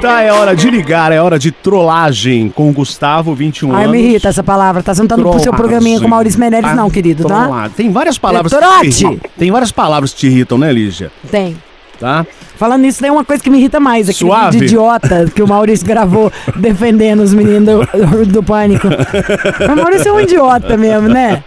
volta, 0.00 0.22
é 0.22 0.32
hora 0.32 0.54
de 0.54 0.70
ligar, 0.70 1.12
é 1.12 1.20
hora 1.20 1.38
de 1.38 1.50
trollagem 1.50 2.48
com 2.48 2.70
o 2.70 2.72
Gustavo, 2.72 3.34
21 3.34 3.74
Ai, 3.74 3.84
anos. 3.84 3.96
me 3.96 4.02
irrita 4.02 4.28
essa 4.28 4.42
palavra. 4.42 4.82
Tá 4.82 4.94
sentando 4.94 5.28
pro 5.28 5.40
seu 5.40 5.52
programinha 5.52 6.00
com 6.00 6.06
o 6.06 6.10
Maurício 6.10 6.38
Meirelles, 6.38 6.74
não, 6.74 6.88
querido, 6.88 7.24
tá? 7.24 7.44
Trollagem. 7.44 7.70
Tem 7.76 7.92
várias 7.92 8.18
palavras 8.18 8.52
É 8.52 8.58
que 8.80 8.90
te 8.90 9.04
irritam. 9.04 9.30
Tem 9.36 9.50
várias 9.50 9.72
palavras 9.72 10.12
que 10.12 10.20
te 10.20 10.26
irritam, 10.28 10.58
né, 10.58 10.72
Lígia? 10.72 11.10
Tem. 11.30 11.56
Tá? 11.98 12.24
Falando 12.54 12.82
nisso, 12.82 13.00
tem 13.00 13.10
uma 13.10 13.24
coisa 13.24 13.42
que 13.42 13.50
me 13.50 13.58
irrita 13.58 13.80
mais. 13.80 14.08
Aquele 14.08 14.30
Suave. 14.30 14.52
vídeo 14.52 14.66
idiota 14.66 15.26
que 15.34 15.42
o 15.42 15.48
Maurício 15.48 15.84
gravou 15.84 16.30
defendendo 16.54 17.20
os 17.20 17.34
meninos 17.34 17.64
do, 17.64 18.26
do 18.26 18.42
Pânico. 18.42 18.86
O 18.86 19.76
Maurício 19.76 20.08
é 20.08 20.12
um 20.12 20.20
idiota 20.20 20.76
mesmo, 20.76 21.08
né? 21.08 21.42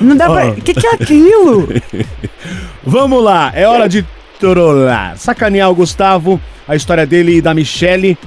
Não 0.00 0.16
dá 0.16 0.26
pra... 0.26 0.46
Ó. 0.46 0.50
O 0.50 0.54
que, 0.56 0.74
que 0.74 0.86
é 0.86 0.94
aquilo? 0.94 1.68
Vamos 2.84 3.22
lá, 3.22 3.52
é 3.54 3.66
hora 3.68 3.88
de 3.88 4.04
trollar. 4.42 5.16
Sacanear 5.16 5.70
o 5.70 5.74
Gustavo, 5.74 6.40
a 6.66 6.74
história 6.74 7.06
dele 7.06 7.36
e 7.36 7.40
da 7.40 7.54
Michelle. 7.54 8.18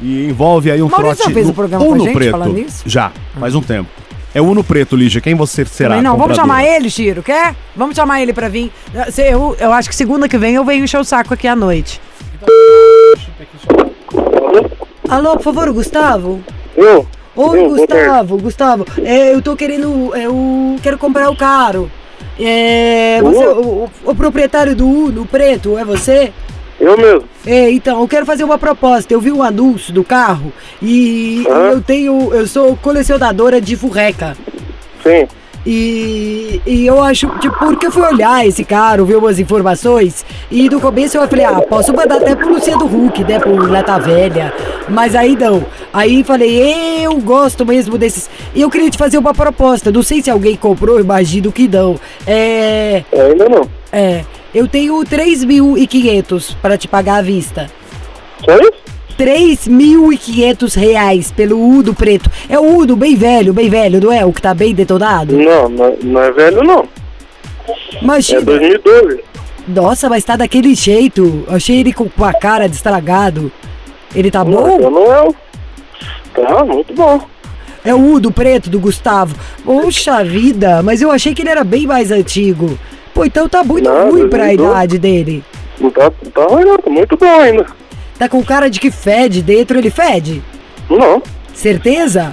E 0.00 0.26
envolve 0.28 0.70
aí 0.70 0.82
um 0.82 0.88
Maurício 0.88 1.14
trote 1.16 1.28
já 1.28 1.34
fez 1.34 1.46
no 1.46 1.52
o 1.52 1.54
programa 1.54 1.84
com 1.84 1.90
a 1.92 1.94
Uno 1.94 2.04
gente 2.04 2.14
preto. 2.14 2.30
falando 2.32 2.58
isso? 2.58 2.82
Já, 2.86 3.12
faz 3.38 3.54
um 3.54 3.62
tempo. 3.62 3.88
É 4.34 4.40
o 4.40 4.44
Uno 4.46 4.64
Preto, 4.64 4.96
Lígia. 4.96 5.20
Quem 5.20 5.36
você 5.36 5.64
será? 5.64 5.90
Também 5.90 6.02
não, 6.02 6.16
vamos 6.16 6.34
chamar 6.34 6.64
ele, 6.64 6.90
Chiro, 6.90 7.22
quer? 7.22 7.54
Vamos 7.76 7.94
chamar 7.94 8.20
ele 8.20 8.32
pra 8.32 8.48
vir. 8.48 8.72
Eu, 9.16 9.56
eu 9.60 9.72
acho 9.72 9.88
que 9.88 9.94
segunda 9.94 10.28
que 10.28 10.36
vem 10.36 10.56
eu 10.56 10.64
venho 10.64 10.82
encher 10.82 10.98
o 10.98 11.04
saco 11.04 11.32
aqui 11.32 11.46
à 11.46 11.54
noite. 11.54 12.00
Alô, 15.08 15.36
por 15.36 15.42
favor, 15.44 15.72
Gustavo? 15.72 16.40
Eu? 16.76 17.06
Oi, 17.36 17.58
Eu, 17.60 17.68
Gustavo, 17.68 18.38
Gustavo, 18.38 18.86
é, 19.04 19.34
eu 19.34 19.42
tô 19.42 19.54
querendo, 19.56 20.14
eu 20.16 20.76
quero 20.82 20.98
comprar 20.98 21.30
o 21.30 21.36
carro. 21.36 21.88
É, 22.38 23.20
você, 23.22 23.44
o, 23.46 23.88
o- 24.04 24.14
proprietário 24.14 24.74
do 24.74 24.86
Uno 24.86 25.24
preto, 25.26 25.78
é 25.78 25.84
você? 25.84 26.32
Eu 26.80 26.96
mesmo. 26.98 27.24
É, 27.46 27.70
então, 27.70 28.00
eu 28.00 28.08
quero 28.08 28.26
fazer 28.26 28.42
uma 28.42 28.58
proposta. 28.58 29.12
Eu 29.14 29.20
vi 29.20 29.30
um 29.30 29.42
anúncio 29.42 29.92
do 29.92 30.02
carro 30.02 30.52
e 30.82 31.44
Hã? 31.48 31.70
eu 31.72 31.80
tenho, 31.80 32.34
eu 32.34 32.46
sou 32.46 32.76
colecionadora 32.76 33.60
de 33.60 33.76
furreca. 33.76 34.36
Sim. 35.02 35.28
E, 35.66 36.60
e 36.66 36.86
eu 36.86 37.02
acho, 37.02 37.26
tipo, 37.38 37.56
porque 37.58 37.86
eu 37.86 37.90
fui 37.90 38.02
olhar 38.02 38.46
esse 38.46 38.64
carro, 38.64 39.06
ver 39.06 39.16
umas 39.16 39.38
informações, 39.38 40.24
e 40.50 40.68
no 40.68 40.78
começo 40.78 41.16
eu 41.16 41.26
falei, 41.26 41.44
ah, 41.44 41.62
posso 41.62 41.92
mandar 41.94 42.16
até 42.16 42.34
pro 42.34 42.52
Luciano 42.52 42.84
Huck, 42.84 43.24
né, 43.24 43.38
pro 43.38 43.56
Leta 43.56 43.98
Velha, 43.98 44.52
mas 44.88 45.14
aí 45.14 45.34
não. 45.34 45.64
Aí 45.92 46.22
falei, 46.22 47.04
eu 47.04 47.16
gosto 47.18 47.64
mesmo 47.64 47.96
desses. 47.96 48.28
E 48.54 48.60
eu 48.60 48.70
queria 48.70 48.90
te 48.90 48.98
fazer 48.98 49.16
uma 49.16 49.32
proposta, 49.32 49.90
não 49.90 50.02
sei 50.02 50.22
se 50.22 50.30
alguém 50.30 50.54
comprou, 50.54 51.00
imagino 51.00 51.50
que 51.50 51.66
não. 51.66 51.98
É. 52.26 53.02
Ainda 53.12 53.48
não. 53.48 53.68
É, 53.90 54.22
eu 54.54 54.68
tenho 54.68 54.94
3.500 55.02 56.56
para 56.60 56.76
te 56.76 56.86
pagar 56.88 57.16
à 57.16 57.22
vista. 57.22 57.70
Isso? 58.46 58.83
3.500 59.14 60.74
reais 60.76 61.30
pelo 61.32 61.58
Udo 61.60 61.94
preto. 61.94 62.30
É 62.48 62.58
o 62.58 62.76
Udo 62.78 62.96
bem 62.96 63.14
velho, 63.16 63.52
bem 63.52 63.68
velho, 63.68 64.00
não 64.00 64.12
é? 64.12 64.24
O 64.24 64.32
que 64.32 64.42
tá 64.42 64.54
bem 64.54 64.74
detonado? 64.74 65.36
Não, 65.36 65.68
não, 65.68 65.96
não 66.02 66.20
é 66.22 66.30
velho 66.32 66.62
não. 66.62 66.86
Imagina. 68.02 68.40
É 68.40 68.44
2012. 68.44 69.20
Nossa, 69.66 70.08
mas 70.08 70.24
tá 70.24 70.36
daquele 70.36 70.74
jeito. 70.74 71.44
Achei 71.48 71.80
ele 71.80 71.92
com 71.92 72.08
a 72.24 72.32
cara 72.34 72.68
de 72.68 72.76
estragado. 72.76 73.50
Ele 74.14 74.30
tá 74.30 74.44
Não, 74.44 74.52
bom? 74.78 74.90
não 74.90 75.12
é. 75.12 75.28
Tá, 76.34 76.64
muito 76.64 76.92
bom. 76.94 77.20
É 77.84 77.94
o 77.94 77.98
Udo 78.12 78.30
preto 78.32 78.68
do 78.70 78.78
Gustavo. 78.80 79.34
Poxa 79.64 80.22
vida, 80.24 80.82
mas 80.82 81.00
eu 81.02 81.10
achei 81.10 81.34
que 81.34 81.42
ele 81.42 81.50
era 81.50 81.64
bem 81.64 81.86
mais 81.86 82.10
antigo. 82.10 82.78
Pô, 83.12 83.24
então 83.24 83.48
tá 83.48 83.62
muito 83.62 83.88
Não, 83.88 84.10
ruim 84.10 84.28
pra 84.28 84.44
2012. 84.46 84.54
idade 84.70 84.98
dele. 84.98 85.44
Não 85.80 85.90
tá, 85.90 86.10
tá 86.10 86.44
ruim 86.44 86.64
não, 86.64 86.76
tá 86.78 86.90
muito 86.90 87.16
bom 87.16 87.26
ainda. 87.40 87.66
Tá 88.18 88.28
com 88.28 88.44
cara 88.44 88.70
de 88.70 88.78
que 88.78 88.90
fede 88.90 89.42
dentro, 89.42 89.78
ele 89.78 89.90
fede? 89.90 90.42
Não. 90.88 91.22
Certeza? 91.52 92.32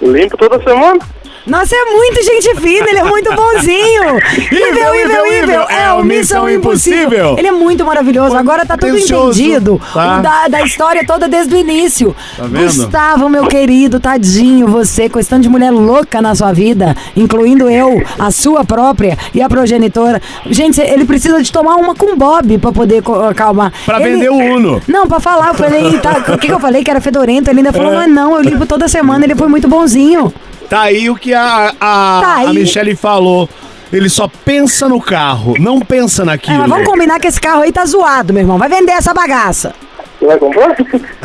Limpo 0.00 0.36
toda 0.36 0.62
semana. 0.62 1.00
Nossa, 1.46 1.74
é 1.76 1.84
muito 1.92 2.22
gente 2.24 2.54
fina, 2.56 2.88
ele 2.88 2.98
é 3.00 3.04
muito 3.04 3.30
bonzinho. 3.34 4.18
Ível, 4.50 4.94
ível, 4.94 5.26
ível, 5.42 5.60
é 5.68 5.92
o 5.92 6.02
Missão 6.02 6.48
Impossível. 6.48 7.36
Ele 7.38 7.48
é 7.48 7.52
muito 7.52 7.84
maravilhoso, 7.84 8.34
agora 8.34 8.64
tá 8.64 8.76
tudo 8.78 8.96
entendido. 8.96 9.80
tá? 9.92 10.20
Da, 10.20 10.48
da 10.48 10.62
história 10.62 11.04
toda 11.06 11.28
desde 11.28 11.54
o 11.54 11.58
início. 11.58 12.16
Tá 12.36 12.44
vendo? 12.44 12.64
Gustavo, 12.64 13.28
meu 13.28 13.46
querido, 13.46 14.00
tadinho, 14.00 14.66
você, 14.68 15.08
tanto 15.08 15.40
de 15.40 15.48
mulher 15.50 15.70
louca 15.70 16.22
na 16.22 16.34
sua 16.34 16.52
vida, 16.52 16.96
incluindo 17.14 17.68
eu, 17.68 18.02
a 18.18 18.30
sua 18.30 18.64
própria 18.64 19.18
e 19.34 19.42
a 19.42 19.48
progenitora. 19.48 20.22
Gente, 20.46 20.80
ele 20.80 21.04
precisa 21.04 21.42
de 21.42 21.52
tomar 21.52 21.76
uma 21.76 21.94
com 21.94 22.16
Bob 22.16 22.56
pra 22.58 22.72
poder 22.72 23.02
acalmar. 23.28 23.70
Pra 23.84 24.00
Ele- 24.00 24.12
vender 24.14 24.30
o 24.30 24.34
Uno. 24.36 24.80
Não, 24.88 25.06
pra 25.06 25.20
falar, 25.20 25.48
eu 25.48 25.54
falei, 25.54 25.98
tá, 25.98 26.24
o 26.28 26.38
que, 26.38 26.46
que 26.46 26.52
eu 26.52 26.58
falei? 26.60 26.82
Que 26.82 26.90
era 26.90 27.00
fedorento. 27.02 27.50
Ele 27.50 27.60
ainda 27.60 27.72
falou, 27.72 27.92
É. 27.92 27.96
mas 27.96 28.10
não, 28.10 28.34
eu 28.36 28.40
limpo 28.42 28.64
toda 28.64 28.88
semana, 28.88 29.24
ele 29.26 29.34
foi 29.34 29.46
muito 29.48 29.68
bonzinho. 29.68 30.32
Tá 30.74 30.80
aí 30.80 31.08
o 31.08 31.14
que 31.14 31.32
a, 31.32 31.72
a, 31.80 32.20
Tá 32.20 32.34
a 32.48 32.52
Michelle 32.52 32.96
falou. 32.96 33.48
Ele 33.92 34.08
só 34.08 34.28
pensa 34.44 34.88
no 34.88 35.00
carro, 35.00 35.54
não 35.60 35.78
pensa 35.78 36.24
naquilo. 36.24 36.56
É, 36.56 36.58
mas 36.58 36.68
vamos 36.68 36.84
combinar 36.84 37.20
que 37.20 37.28
esse 37.28 37.40
carro 37.40 37.62
aí 37.62 37.70
tá 37.70 37.86
zoado, 37.86 38.32
meu 38.32 38.42
irmão. 38.42 38.58
Vai 38.58 38.68
vender 38.68 38.90
essa 38.90 39.14
bagaça. 39.14 39.72
Você 40.18 40.26
vai 40.26 40.36
comprar? 40.36 40.76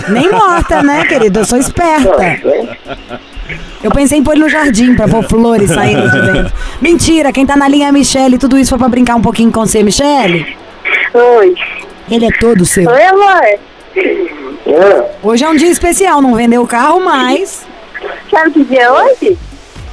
Nem 0.10 0.30
morta, 0.32 0.84
né, 0.84 1.04
querido? 1.04 1.40
Eu 1.40 1.46
sou 1.46 1.58
esperta. 1.58 2.40
Eu 3.84 3.90
pensei 3.90 4.20
em 4.20 4.24
pôr 4.24 4.34
ele 4.34 4.42
no 4.42 4.50
jardim 4.50 4.94
pra 4.96 5.08
pôr 5.08 5.24
flores 5.24 5.72
saindo 5.72 6.12
de 6.12 6.22
dentro. 6.22 6.54
Mentira, 6.80 7.32
quem 7.32 7.44
tá 7.44 7.58
na 7.58 7.68
linha 7.68 7.88
é 7.88 7.90
a 7.90 7.92
Michelle. 7.92 8.38
Tudo 8.38 8.56
isso 8.56 8.70
foi 8.70 8.78
pra 8.78 8.88
brincar 8.88 9.16
um 9.16 9.22
pouquinho 9.22 9.52
com 9.52 9.66
você, 9.66 9.82
Michelle. 9.82 10.46
Oi. 11.12 11.56
Ele 12.12 12.26
é 12.26 12.32
todo 12.40 12.68
seu. 12.68 12.88
Oi, 12.88 13.04
amor. 13.04 13.42
É. 13.96 15.12
Hoje 15.24 15.44
é 15.44 15.50
um 15.50 15.56
dia 15.56 15.72
especial, 15.72 16.22
não 16.22 16.36
vendeu 16.36 16.62
o 16.62 16.68
carro, 16.68 17.04
mas. 17.04 17.68
Sabe 18.30 18.52
que 18.52 18.63
dia 18.65 18.82
é 18.84 18.91
hoje? 18.91 19.38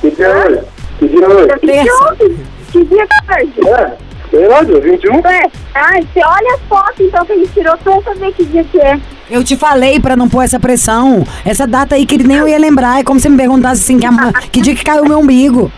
Que 0.01 0.11
dia 0.11 0.27
é 0.27 0.47
hoje? 0.47 0.61
Que 0.99 1.09
dia 1.09 1.25
é 1.25 1.29
hoje? 1.29 1.49
Que 1.61 1.67
dia 1.67 1.81
é 1.81 1.85
hoje? 1.85 2.37
Que 2.73 2.85
dia 2.85 3.03
é 3.03 3.43
hoje? 3.43 3.53
É. 3.69 3.93
Sei 4.31 4.49
lá, 4.49 4.63
dia 4.63 4.81
21? 4.81 5.19
É. 5.21 5.43
Ai, 5.75 6.03
você 6.13 6.21
olha 6.25 6.55
as 6.55 6.61
fotos 6.69 7.01
então 7.07 7.25
que 7.25 7.33
a 7.33 7.37
gente 7.37 7.51
tirou 7.53 7.77
pra 7.79 7.95
eu 7.95 8.03
saber 8.03 8.33
que 8.33 8.45
dia 8.45 8.65
que 8.65 8.79
é. 8.81 8.99
Eu 9.31 9.45
te 9.45 9.57
falei 9.57 10.01
pra 10.01 10.17
não 10.17 10.29
pôr 10.29 10.43
essa 10.43 10.59
pressão. 10.59 11.25
Essa 11.45 11.67
data 11.67 11.95
aí 11.95 12.05
que 12.05 12.17
ele 12.17 12.25
nem 12.27 12.39
eu 12.39 12.49
ia 12.49 12.59
lembrar. 12.59 12.99
É 13.01 13.05
como 13.05 13.21
se 13.21 13.29
me 13.29 13.37
perguntasse 13.37 13.83
assim: 13.83 13.99
que, 13.99 14.07
a- 14.07 14.33
que 14.51 14.61
dia 14.61 14.75
que 14.75 14.85
caiu 14.85 15.05
o 15.05 15.09
meu 15.09 15.21
umbigo. 15.21 15.71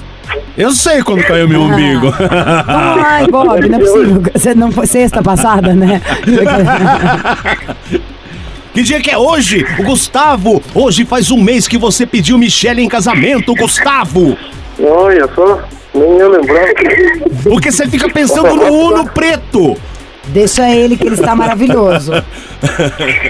Eu 0.57 0.73
sei 0.73 1.03
quando 1.03 1.23
caiu 1.25 1.49
meu 1.49 1.63
umbigo. 1.63 2.07
Ai, 2.69 3.27
Bob, 3.29 3.69
não 3.69 3.79
é 3.79 3.81
possível. 3.81 4.23
Você 4.35 4.55
não 4.55 4.71
foi 4.73 4.87
sexta 4.87 5.23
passada, 5.23 5.75
né? 5.75 6.01
Que 8.79 8.85
dia 8.85 9.01
que 9.01 9.11
é 9.11 9.19
hoje? 9.19 9.67
O 9.77 9.83
Gustavo, 9.83 10.63
hoje 10.73 11.05
faz 11.05 11.33
um 11.33 11.43
mês 11.43 11.67
que 11.67 11.77
você 11.77 12.07
pediu 12.07 12.39
Michelle 12.39 12.81
em 12.81 12.89
casamento, 12.89 13.53
Gustavo. 13.53 14.39
Olha 14.79 15.29
só, 15.35 15.65
nem 15.93 16.17
eu 16.17 16.31
lembrava. 16.31 16.69
Porque 17.43 17.73
você 17.73 17.89
fica 17.89 18.09
pensando 18.09 18.55
no 18.55 18.73
Uno 18.73 19.05
preto. 19.11 19.77
Deixa 20.27 20.71
ele 20.71 20.97
que 20.97 21.09
ele 21.09 21.17
está 21.17 21.35
maravilhoso. 21.35 22.13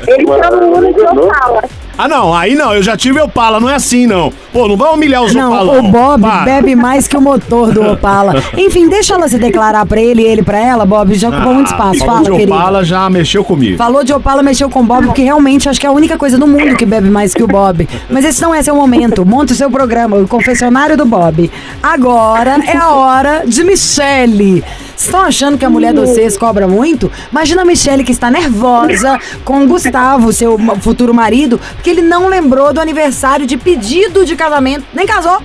Ele 0.07 0.27
chama 0.27 0.67
o 0.67 0.77
Uno 0.77 0.93
de 0.93 1.01
Opala. 1.01 1.65
Ah, 1.99 2.07
não, 2.07 2.33
aí 2.33 2.55
não, 2.55 2.73
eu 2.73 2.83
já 2.83 2.97
tive 2.97 3.21
Opala, 3.21 3.59
não 3.59 3.69
é 3.69 3.75
assim 3.75 4.07
não. 4.07 4.33
Pô, 4.53 4.69
não 4.69 4.77
vai 4.77 4.95
humilhar 4.95 5.23
os 5.25 5.35
Não, 5.35 5.53
Opalão. 5.53 5.79
o 5.81 5.91
Bob 5.91 6.21
Para. 6.23 6.45
bebe 6.45 6.77
mais 6.77 7.09
que 7.09 7.17
o 7.17 7.21
motor 7.21 7.73
do 7.73 7.83
Opala. 7.83 8.41
Enfim, 8.57 8.89
deixa 8.89 9.15
ela 9.15 9.29
se 9.29 9.37
declarar 9.37 9.85
pra 9.85 10.01
ele 10.01 10.23
e 10.23 10.27
ele 10.27 10.43
pra 10.43 10.59
ela, 10.59 10.87
Bob. 10.87 11.13
Já 11.17 11.29
ocupou 11.29 11.53
muito 11.55 11.67
espaço. 11.67 12.03
Ah, 12.05 12.07
Fala, 12.07 12.23
de 12.23 12.31
querido. 12.31 12.53
Opala 12.55 12.85
já 12.85 13.11
mexeu 13.11 13.43
comigo. 13.43 13.77
Falou 13.77 14.05
de 14.05 14.13
Opala, 14.13 14.43
mexeu 14.43 14.71
com 14.71 14.81
o 14.81 14.85
Bob, 14.85 15.07
porque 15.07 15.23
realmente 15.23 15.69
acho 15.69 15.81
que 15.81 15.87
é 15.87 15.89
a 15.89 15.93
única 15.93 16.17
coisa 16.17 16.39
no 16.39 16.47
mundo 16.47 16.77
que 16.77 16.87
bebe 16.87 17.11
mais 17.11 17.35
que 17.35 17.43
o 17.43 17.49
Bob. 17.49 17.89
Mas 18.09 18.25
esse 18.25 18.41
não 18.41 18.55
é 18.55 18.63
seu 18.63 18.77
momento. 18.77 19.27
Monta 19.27 19.53
o 19.53 19.57
seu 19.57 19.69
programa, 19.71 20.17
o 20.17 20.29
confessionário 20.29 20.97
do 20.97 21.05
Bob. 21.05 21.51
Agora 21.83 22.59
é 22.65 22.77
a 22.77 22.91
hora 22.91 23.43
de 23.45 23.65
Michelle. 23.65 24.63
Vocês 24.99 25.07
estão 25.07 25.21
achando 25.21 25.57
que 25.57 25.65
a 25.65 25.71
mulher 25.71 25.93
de 25.95 26.01
vocês 26.01 26.37
cobra 26.37 26.67
muito? 26.67 27.11
Imagina 27.31 27.63
a 27.63 27.65
Michelle 27.65 28.03
que 28.03 28.11
está 28.11 28.31
nervosa 28.31 29.19
com 29.45 29.63
o 29.63 29.67
Gustavo, 29.69 30.33
seu 30.33 30.59
futuro 30.81 31.15
marido, 31.15 31.61
porque 31.75 31.88
ele 31.89 32.03
não 32.03 32.29
lembrou 32.29 32.73
do 32.73 32.81
aniversário 32.81 33.47
de 33.47 33.57
pedido 33.57 34.25
de 34.25 34.37
casamento. 34.37 34.85
Nem 34.93 35.07
casou. 35.07 35.43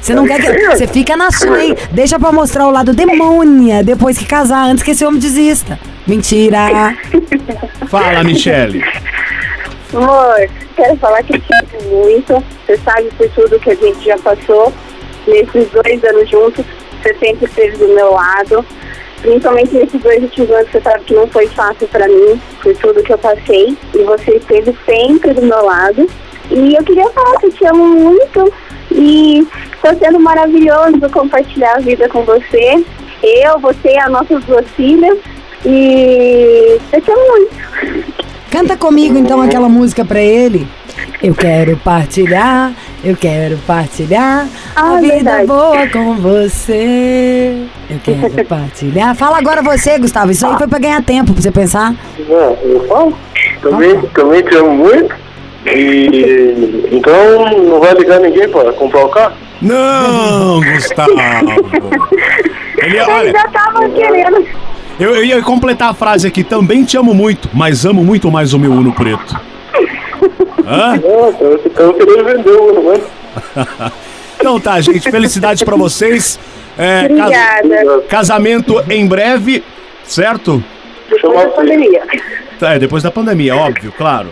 Você 0.00 0.14
não 0.14 0.26
quer 0.26 0.40
que. 0.40 0.66
Você 0.70 0.86
fica 0.86 1.16
na 1.16 1.30
sua, 1.30 1.62
hein? 1.62 1.74
Deixa 1.92 2.18
pra 2.18 2.32
mostrar 2.32 2.66
o 2.66 2.70
lado 2.70 2.92
demônia 2.92 3.82
depois 3.82 4.18
que 4.18 4.24
casar, 4.24 4.68
antes 4.68 4.82
que 4.82 4.92
esse 4.92 5.04
homem 5.04 5.20
desista. 5.20 5.78
Mentira. 6.06 6.96
Fala, 7.88 8.22
Michelle. 8.22 8.82
Amor, 9.92 10.48
quero 10.76 10.96
falar 10.96 11.22
que 11.22 11.36
eu 11.36 11.40
te 11.40 11.48
amo 11.54 12.04
muito. 12.04 12.44
Você 12.66 12.76
sabe 12.78 13.08
por 13.16 13.28
tudo 13.30 13.58
que 13.58 13.70
a 13.70 13.74
gente 13.74 14.04
já 14.04 14.18
passou 14.18 14.72
nesses 15.26 15.70
dois 15.70 16.04
anos 16.04 16.28
juntos. 16.28 16.64
Você 17.02 17.14
sempre 17.18 17.46
esteve 17.46 17.76
do 17.76 17.88
meu 17.94 18.12
lado. 18.12 18.64
Principalmente 19.26 19.74
nesses 19.74 20.00
dois 20.00 20.22
últimos 20.22 20.50
anos, 20.52 20.70
você 20.70 20.80
sabe 20.80 21.04
que 21.04 21.14
não 21.14 21.26
foi 21.26 21.48
fácil 21.48 21.88
pra 21.88 22.06
mim, 22.06 22.40
por 22.62 22.76
tudo 22.76 23.02
que 23.02 23.12
eu 23.12 23.18
passei. 23.18 23.76
E 23.92 23.98
você 24.04 24.36
esteve 24.36 24.72
sempre 24.86 25.34
do 25.34 25.42
meu 25.42 25.64
lado. 25.64 26.08
E 26.48 26.76
eu 26.76 26.84
queria 26.84 27.10
falar 27.10 27.36
que 27.40 27.46
eu 27.46 27.52
te 27.52 27.66
amo 27.66 27.86
muito. 27.88 28.52
E 28.92 29.44
está 29.74 29.96
sendo 29.96 30.20
maravilhoso 30.20 31.10
compartilhar 31.12 31.74
a 31.74 31.80
vida 31.80 32.08
com 32.08 32.22
você. 32.22 32.84
Eu, 33.20 33.58
você 33.58 33.98
as 33.98 34.12
nossas 34.12 34.44
duas 34.44 34.64
filhas. 34.76 35.18
E 35.64 36.78
eu 36.92 37.02
te 37.02 37.10
amo 37.10 37.28
muito. 37.28 37.56
Canta 38.48 38.76
comigo 38.76 39.18
então 39.18 39.42
aquela 39.42 39.68
música 39.68 40.04
pra 40.04 40.20
ele. 40.20 40.68
Eu 41.22 41.34
quero 41.34 41.76
partilhar, 41.78 42.72
eu 43.04 43.16
quero 43.16 43.56
partilhar 43.66 44.46
a 44.74 44.80
Ah, 44.96 45.00
vida 45.00 45.14
verdade. 45.14 45.46
boa 45.46 45.86
com 45.88 46.14
você. 46.16 47.66
Eu 47.88 47.98
quero 48.02 48.44
partilhar. 48.46 49.14
Fala 49.14 49.38
agora 49.38 49.62
você, 49.62 49.98
Gustavo. 49.98 50.30
Isso 50.30 50.46
aí 50.46 50.56
foi 50.56 50.66
pra 50.66 50.78
ganhar 50.78 51.02
tempo, 51.02 51.32
pra 51.32 51.42
você 51.42 51.50
pensar. 51.50 51.94
Não, 52.28 52.56
eu 52.62 52.86
falo. 52.88 53.18
Também, 53.62 54.00
também 54.14 54.42
te 54.42 54.54
amo 54.56 54.72
muito. 54.74 55.14
E 55.66 56.86
então 56.92 57.44
não 57.64 57.80
vai 57.80 57.92
ligar 57.94 58.20
ninguém 58.20 58.48
pra 58.48 58.72
comprar 58.72 59.04
o 59.04 59.08
carro? 59.08 59.34
Não, 59.60 60.60
Gustavo. 60.60 61.10
Ele, 62.78 62.98
Eu 62.98 63.08
olha, 63.08 63.32
já 63.32 63.48
tava 63.48 63.88
querendo. 63.88 64.46
eu, 65.00 65.16
eu 65.16 65.24
ia 65.24 65.42
completar 65.42 65.90
a 65.90 65.94
frase 65.94 66.26
aqui. 66.28 66.44
Também 66.44 66.84
te 66.84 66.96
amo 66.96 67.12
muito, 67.14 67.48
mas 67.52 67.84
amo 67.84 68.04
muito 68.04 68.30
mais 68.30 68.52
o 68.54 68.58
meu 68.58 68.70
Uno 68.72 68.92
preto. 68.92 69.38
Hã? 70.66 70.92
Vender 70.92 72.50
o 72.52 72.92
né? 72.92 73.00
Então 74.38 74.60
tá, 74.60 74.80
gente. 74.80 75.10
Felicidades 75.10 75.62
pra 75.62 75.76
vocês. 75.76 76.38
É, 76.78 77.08
cas- 77.08 77.10
Obrigada. 77.64 78.00
casamento 78.08 78.84
em 78.90 79.06
breve, 79.06 79.64
certo? 80.04 80.62
Depois 81.10 81.34
da 81.34 81.48
pandemia. 81.48 82.02
Tá, 82.60 82.74
é, 82.74 82.78
depois 82.78 83.02
da 83.02 83.10
pandemia, 83.10 83.56
óbvio, 83.56 83.92
claro. 83.96 84.28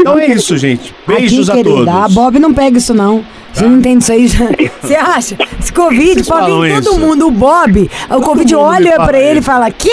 Então 0.00 0.18
é 0.18 0.26
isso, 0.26 0.56
gente. 0.58 0.94
Beijos 1.06 1.48
Aqui, 1.48 1.60
a 1.60 1.62
querida, 1.62 1.84
todos. 1.92 2.04
a 2.04 2.08
Bob 2.08 2.38
não 2.38 2.52
pega 2.52 2.78
isso 2.78 2.92
não. 2.92 3.24
Você 3.52 3.64
não 3.66 3.78
entende 3.78 4.04
isso 4.04 4.12
aí? 4.12 4.70
Você 4.80 4.94
acha? 4.94 5.36
Esse 5.60 5.72
Covid 5.72 6.14
Vocês 6.14 6.28
pode 6.28 6.46
vir 6.46 6.74
todo 6.82 6.90
isso? 6.92 7.00
mundo. 7.00 7.26
O 7.26 7.30
Bob, 7.30 7.90
o 8.10 8.20
Covid 8.20 8.54
olha 8.54 8.96
pra 8.96 9.18
ele 9.18 9.40
e 9.40 9.42
fala: 9.42 9.70
Que? 9.70 9.90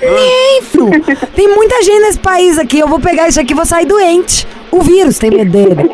Nem, 0.00 0.62
fru. 0.62 0.90
Tem 1.34 1.48
muita 1.54 1.82
gente 1.82 2.00
nesse 2.00 2.18
país 2.18 2.58
aqui. 2.58 2.78
Eu 2.78 2.88
vou 2.88 2.98
pegar 2.98 3.28
isso 3.28 3.40
aqui 3.40 3.52
e 3.52 3.56
vou 3.56 3.66
sair 3.66 3.86
doente. 3.86 4.46
O 4.70 4.80
vírus 4.80 5.18
tem 5.18 5.30
medo 5.30 5.50
dele. 5.50 5.90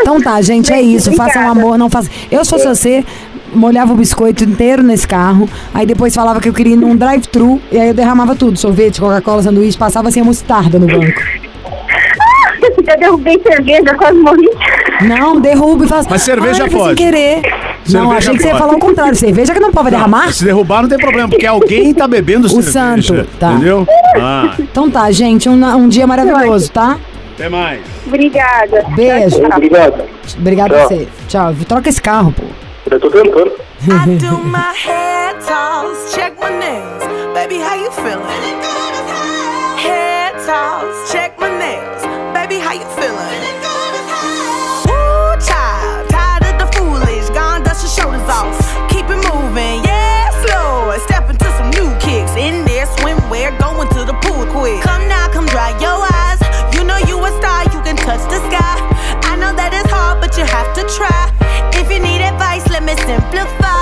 Então 0.00 0.20
tá, 0.20 0.40
gente, 0.42 0.72
é 0.72 0.80
isso. 0.80 1.10
Façam 1.12 1.42
Obrigada. 1.42 1.60
amor, 1.60 1.78
não 1.78 1.88
façam. 1.90 2.10
Eu, 2.30 2.44
se 2.44 2.50
fosse 2.50 2.66
você, 2.66 3.04
molhava 3.54 3.92
o 3.92 3.96
biscoito 3.96 4.44
inteiro 4.44 4.82
nesse 4.82 5.06
carro. 5.06 5.48
Aí 5.72 5.86
depois 5.86 6.14
falava 6.14 6.40
que 6.40 6.48
eu 6.48 6.52
queria 6.52 6.74
ir 6.74 6.76
num 6.76 6.94
drive-thru. 6.96 7.60
E 7.72 7.78
aí 7.78 7.88
eu 7.88 7.94
derramava 7.94 8.34
tudo: 8.34 8.58
sorvete, 8.58 9.00
Coca-Cola, 9.00 9.42
sanduíche. 9.42 9.78
Passava 9.78 10.08
assim 10.08 10.20
a 10.20 10.24
mostarda 10.24 10.78
no 10.78 10.86
banco. 10.86 11.20
Eu 12.86 12.98
derrubei 12.98 13.40
cerveja, 13.46 13.94
quase 13.94 14.18
morri. 14.18 14.48
Não, 15.02 15.40
derruba 15.40 15.84
e 15.84 15.88
faz. 15.88 16.06
Mas 16.06 16.22
cerveja 16.22 16.64
Ai, 16.64 16.70
foi 16.70 16.78
pode. 16.80 16.96
Sem 17.02 17.10
querer. 17.10 17.42
não, 17.42 17.82
Cerveja 17.84 18.16
achei 18.16 18.34
que 18.36 18.42
você 18.42 18.48
ia 18.48 18.56
falar 18.56 18.74
o 18.74 18.78
contrário. 18.78 19.16
Cerveja 19.16 19.52
que 19.54 19.60
não 19.60 19.70
pode 19.72 19.90
derramar? 19.90 20.32
Se 20.32 20.44
derrubar 20.44 20.82
não 20.82 20.88
tem 20.88 20.98
problema, 20.98 21.28
porque 21.28 21.46
alguém 21.46 21.92
tá 21.94 22.06
bebendo 22.06 22.46
O 22.46 22.62
cerveja. 22.62 22.72
santo, 23.16 23.28
tá. 23.38 23.52
Entendeu? 23.52 23.86
Ah, 24.16 24.54
Então 24.58 24.90
tá, 24.90 25.10
gente, 25.10 25.48
um, 25.48 25.64
um 25.76 25.88
dia 25.88 26.06
maravilhoso, 26.06 26.70
tá? 26.70 26.98
até 27.34 27.48
mais. 27.48 27.80
Obrigada. 28.06 28.84
Beijo. 28.94 29.40
Tchau, 29.40 29.48
tchau. 29.48 29.56
Obrigado. 29.56 30.04
Obrigada 30.38 30.74
a 30.76 30.78
Tchau. 30.78 30.88
você. 30.88 31.08
Tchau. 31.28 31.54
Troca 31.68 31.88
esse 31.88 32.00
carro, 32.00 32.32
pô. 32.32 32.44
Eu 32.90 33.00
tô 33.00 33.10
tentando. 33.10 33.52
I 33.84 34.16
do 34.16 34.38
my 34.44 34.58
head 34.86 35.36
toss, 35.44 36.14
check 36.14 36.32
my 36.40 36.50
nails. 36.50 37.02
Baby, 37.34 37.56
how 37.60 37.74
you 37.76 37.90
feeling? 37.90 38.22
Head 39.76 40.34
toss, 40.46 40.83
simplify. 63.06 63.73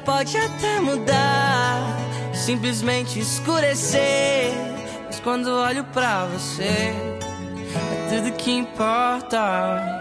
Pode 0.00 0.36
até 0.36 0.80
mudar, 0.80 1.98
simplesmente 2.32 3.18
escurecer. 3.20 4.52
Mas 5.06 5.20
quando 5.20 5.48
olho 5.48 5.84
pra 5.84 6.26
você, 6.26 6.64
é 6.64 8.08
tudo 8.08 8.32
que 8.36 8.52
importa. 8.52 10.00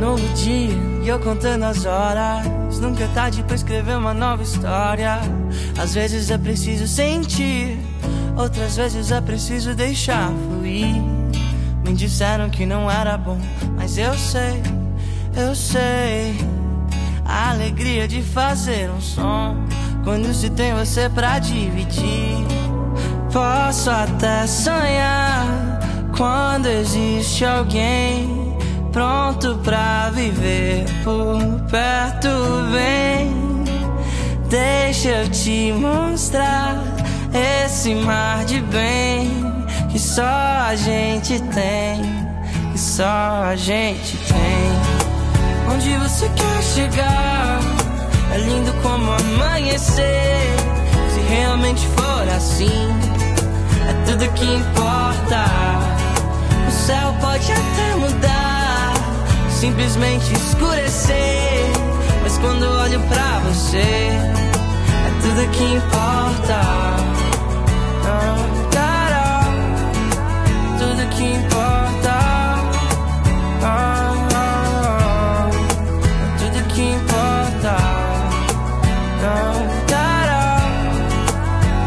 Novo 0.00 0.26
dia 0.34 0.76
e 1.02 1.08
eu 1.08 1.18
contando 1.20 1.64
as 1.64 1.84
horas. 1.84 2.46
Nunca 2.80 3.04
é 3.04 3.08
tarde 3.08 3.42
pra 3.42 3.56
escrever 3.56 3.96
uma 3.96 4.14
nova 4.14 4.42
história. 4.42 5.18
Às 5.80 5.94
vezes 5.94 6.30
é 6.30 6.38
preciso 6.38 6.86
sentir, 6.86 7.78
outras 8.36 8.76
vezes 8.76 9.10
é 9.10 9.20
preciso 9.20 9.74
deixar 9.74 10.28
fluir. 10.28 10.94
Me 11.84 11.94
disseram 11.94 12.50
que 12.50 12.66
não 12.66 12.90
era 12.90 13.16
bom, 13.16 13.38
mas 13.76 13.96
eu 13.98 14.14
sei, 14.14 14.62
eu 15.34 15.54
sei. 15.54 16.57
Alegria 17.28 18.08
de 18.08 18.22
fazer 18.22 18.90
um 18.90 19.00
som. 19.00 19.56
Quando 20.02 20.32
se 20.32 20.48
tem 20.50 20.74
você 20.74 21.08
pra 21.08 21.38
dividir. 21.38 22.46
Posso 23.30 23.90
até 23.90 24.46
sonhar 24.46 25.46
quando 26.16 26.66
existe 26.66 27.44
alguém 27.44 28.56
pronto 28.90 29.56
pra 29.62 30.10
viver 30.10 30.86
por 31.04 31.38
perto. 31.70 32.28
Vem, 32.72 33.32
deixa 34.48 35.08
eu 35.08 35.28
te 35.28 35.72
mostrar 35.72 36.82
esse 37.64 37.94
mar 37.94 38.44
de 38.46 38.60
bem 38.62 39.30
que 39.90 39.98
só 39.98 40.22
a 40.22 40.74
gente 40.74 41.38
tem, 41.40 42.00
que 42.72 42.78
só 42.78 43.04
a 43.44 43.54
gente 43.56 44.16
tem. 44.26 44.97
Onde 45.72 45.96
você 45.98 46.28
quer 46.30 46.62
chegar? 46.62 47.60
É 48.34 48.38
lindo 48.38 48.72
como 48.82 49.12
amanhecer. 49.12 50.56
Se 51.14 51.20
realmente 51.28 51.86
for 51.88 52.28
assim, 52.36 52.88
é 53.88 54.10
tudo 54.10 54.32
que 54.32 54.44
importa. 54.44 55.44
O 56.66 56.70
céu 56.70 57.14
pode 57.20 57.52
até 57.52 57.94
mudar, 57.96 58.94
simplesmente 59.50 60.32
escurecer. 60.34 61.66
Mas 62.22 62.38
quando 62.38 62.62
olho 62.64 63.00
pra 63.08 63.38
você, 63.40 63.78
é 63.78 65.10
tudo 65.22 65.50
que 65.50 65.64
importa. 65.64 66.60
Ah, 68.10 68.44
Tudo 70.78 71.08
que 71.10 71.24
importa. 71.24 72.07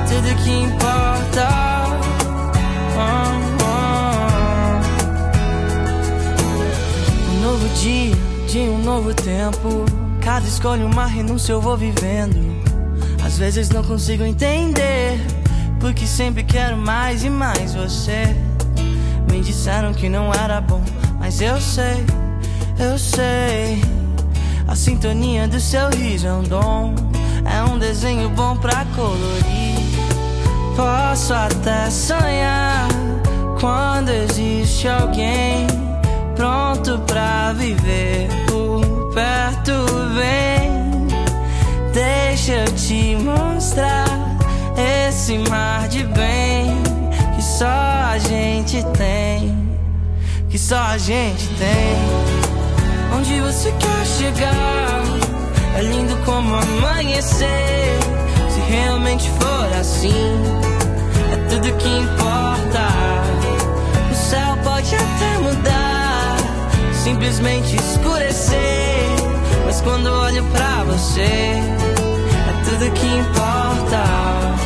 Tudo 0.08 0.36
que 0.44 0.52
importa. 0.52 1.48
Ah, 2.98 3.32
ah. 3.64 4.82
Um 7.30 7.42
novo 7.42 7.68
dia, 7.76 8.16
de 8.48 8.60
um 8.60 8.78
novo 8.84 9.14
tempo. 9.14 9.86
Cada 10.22 10.46
escolha 10.46 10.86
uma 10.86 11.06
renúncia 11.06 11.54
eu 11.54 11.62
vou 11.62 11.76
vivendo. 11.76 12.62
Às 13.26 13.38
vezes 13.38 13.70
não 13.70 13.84
consigo 13.84 14.24
entender, 14.24 15.20
porque 15.80 16.06
sempre 16.06 16.44
quero 16.44 16.78
mais 16.78 17.24
e 17.24 17.30
mais 17.30 17.74
você. 17.74 18.36
Me 19.32 19.42
disseram 19.42 19.94
que 19.94 20.10
não 20.10 20.34
era 20.34 20.60
bom, 20.60 20.84
mas 21.20 21.42
eu 21.42 21.60
sei, 21.62 22.06
eu 22.78 23.00
sei. 23.00 23.82
A 24.68 24.76
sintonia 24.76 25.48
do 25.48 25.60
seu 25.60 25.90
riso 25.90 26.28
é 26.28 26.34
um 26.34 26.44
dom, 26.44 26.94
é 27.54 27.64
um 27.64 27.78
desenho 27.78 28.30
bom 28.30 28.56
pra 28.58 28.86
colorir. 28.96 29.82
Posso 30.76 31.34
até 31.34 31.90
sonhar 31.90 32.88
quando 33.60 34.10
existe 34.10 34.88
alguém 34.88 35.68
pronto 36.36 36.98
pra 37.00 37.54
viver 37.54 38.30
por 38.48 39.14
perto. 39.14 39.72
Vem, 40.16 41.08
deixa 41.94 42.54
eu 42.54 42.66
te 42.76 43.16
mostrar 43.18 44.08
esse 45.08 45.38
mar 45.50 45.88
de 45.88 46.04
bem 46.04 46.82
que 47.36 47.42
só 47.44 47.66
a 47.66 48.18
gente 48.18 48.84
tem, 48.98 49.78
que 50.50 50.58
só 50.58 50.80
a 50.80 50.98
gente 50.98 51.48
tem. 51.56 51.98
Onde 53.16 53.40
você 53.42 53.72
quer 53.74 54.06
chegar? 54.06 55.01
É 55.76 55.82
lindo 55.82 56.16
como 56.26 56.56
amanhecer. 56.56 58.00
Se 58.50 58.60
realmente 58.72 59.30
for 59.40 59.80
assim, 59.80 60.34
é 61.32 61.50
tudo 61.50 61.74
que 61.78 61.88
importa. 61.88 62.88
O 64.12 64.16
céu 64.16 64.58
pode 64.64 64.96
até 64.96 65.38
mudar, 65.40 66.38
simplesmente 67.04 67.76
escurecer. 67.76 69.08
Mas 69.66 69.82
quando 69.82 70.08
olho 70.08 70.44
pra 70.46 70.84
você, 70.84 71.22
é 71.22 72.64
tudo 72.66 72.92
que 72.92 73.06
importa. 73.08 74.61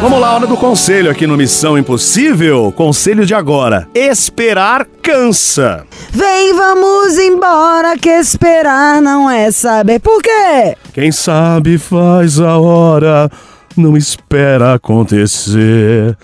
Vamos 0.00 0.18
lá, 0.18 0.34
hora 0.34 0.46
do 0.46 0.56
conselho 0.56 1.10
aqui 1.10 1.26
no 1.26 1.36
Missão 1.36 1.76
Impossível. 1.76 2.72
Conselho 2.74 3.26
de 3.26 3.34
agora: 3.34 3.86
esperar 3.94 4.86
cansa. 5.02 5.84
Vem, 6.10 6.54
vamos 6.54 7.18
embora, 7.18 7.98
que 7.98 8.08
esperar 8.08 9.02
não 9.02 9.28
é 9.28 9.50
saber. 9.50 10.00
Por 10.00 10.22
quê? 10.22 10.74
Quem 10.94 11.12
sabe 11.12 11.76
faz 11.76 12.40
a 12.40 12.56
hora, 12.56 13.30
não 13.76 13.94
espera 13.94 14.72
acontecer. 14.72 16.16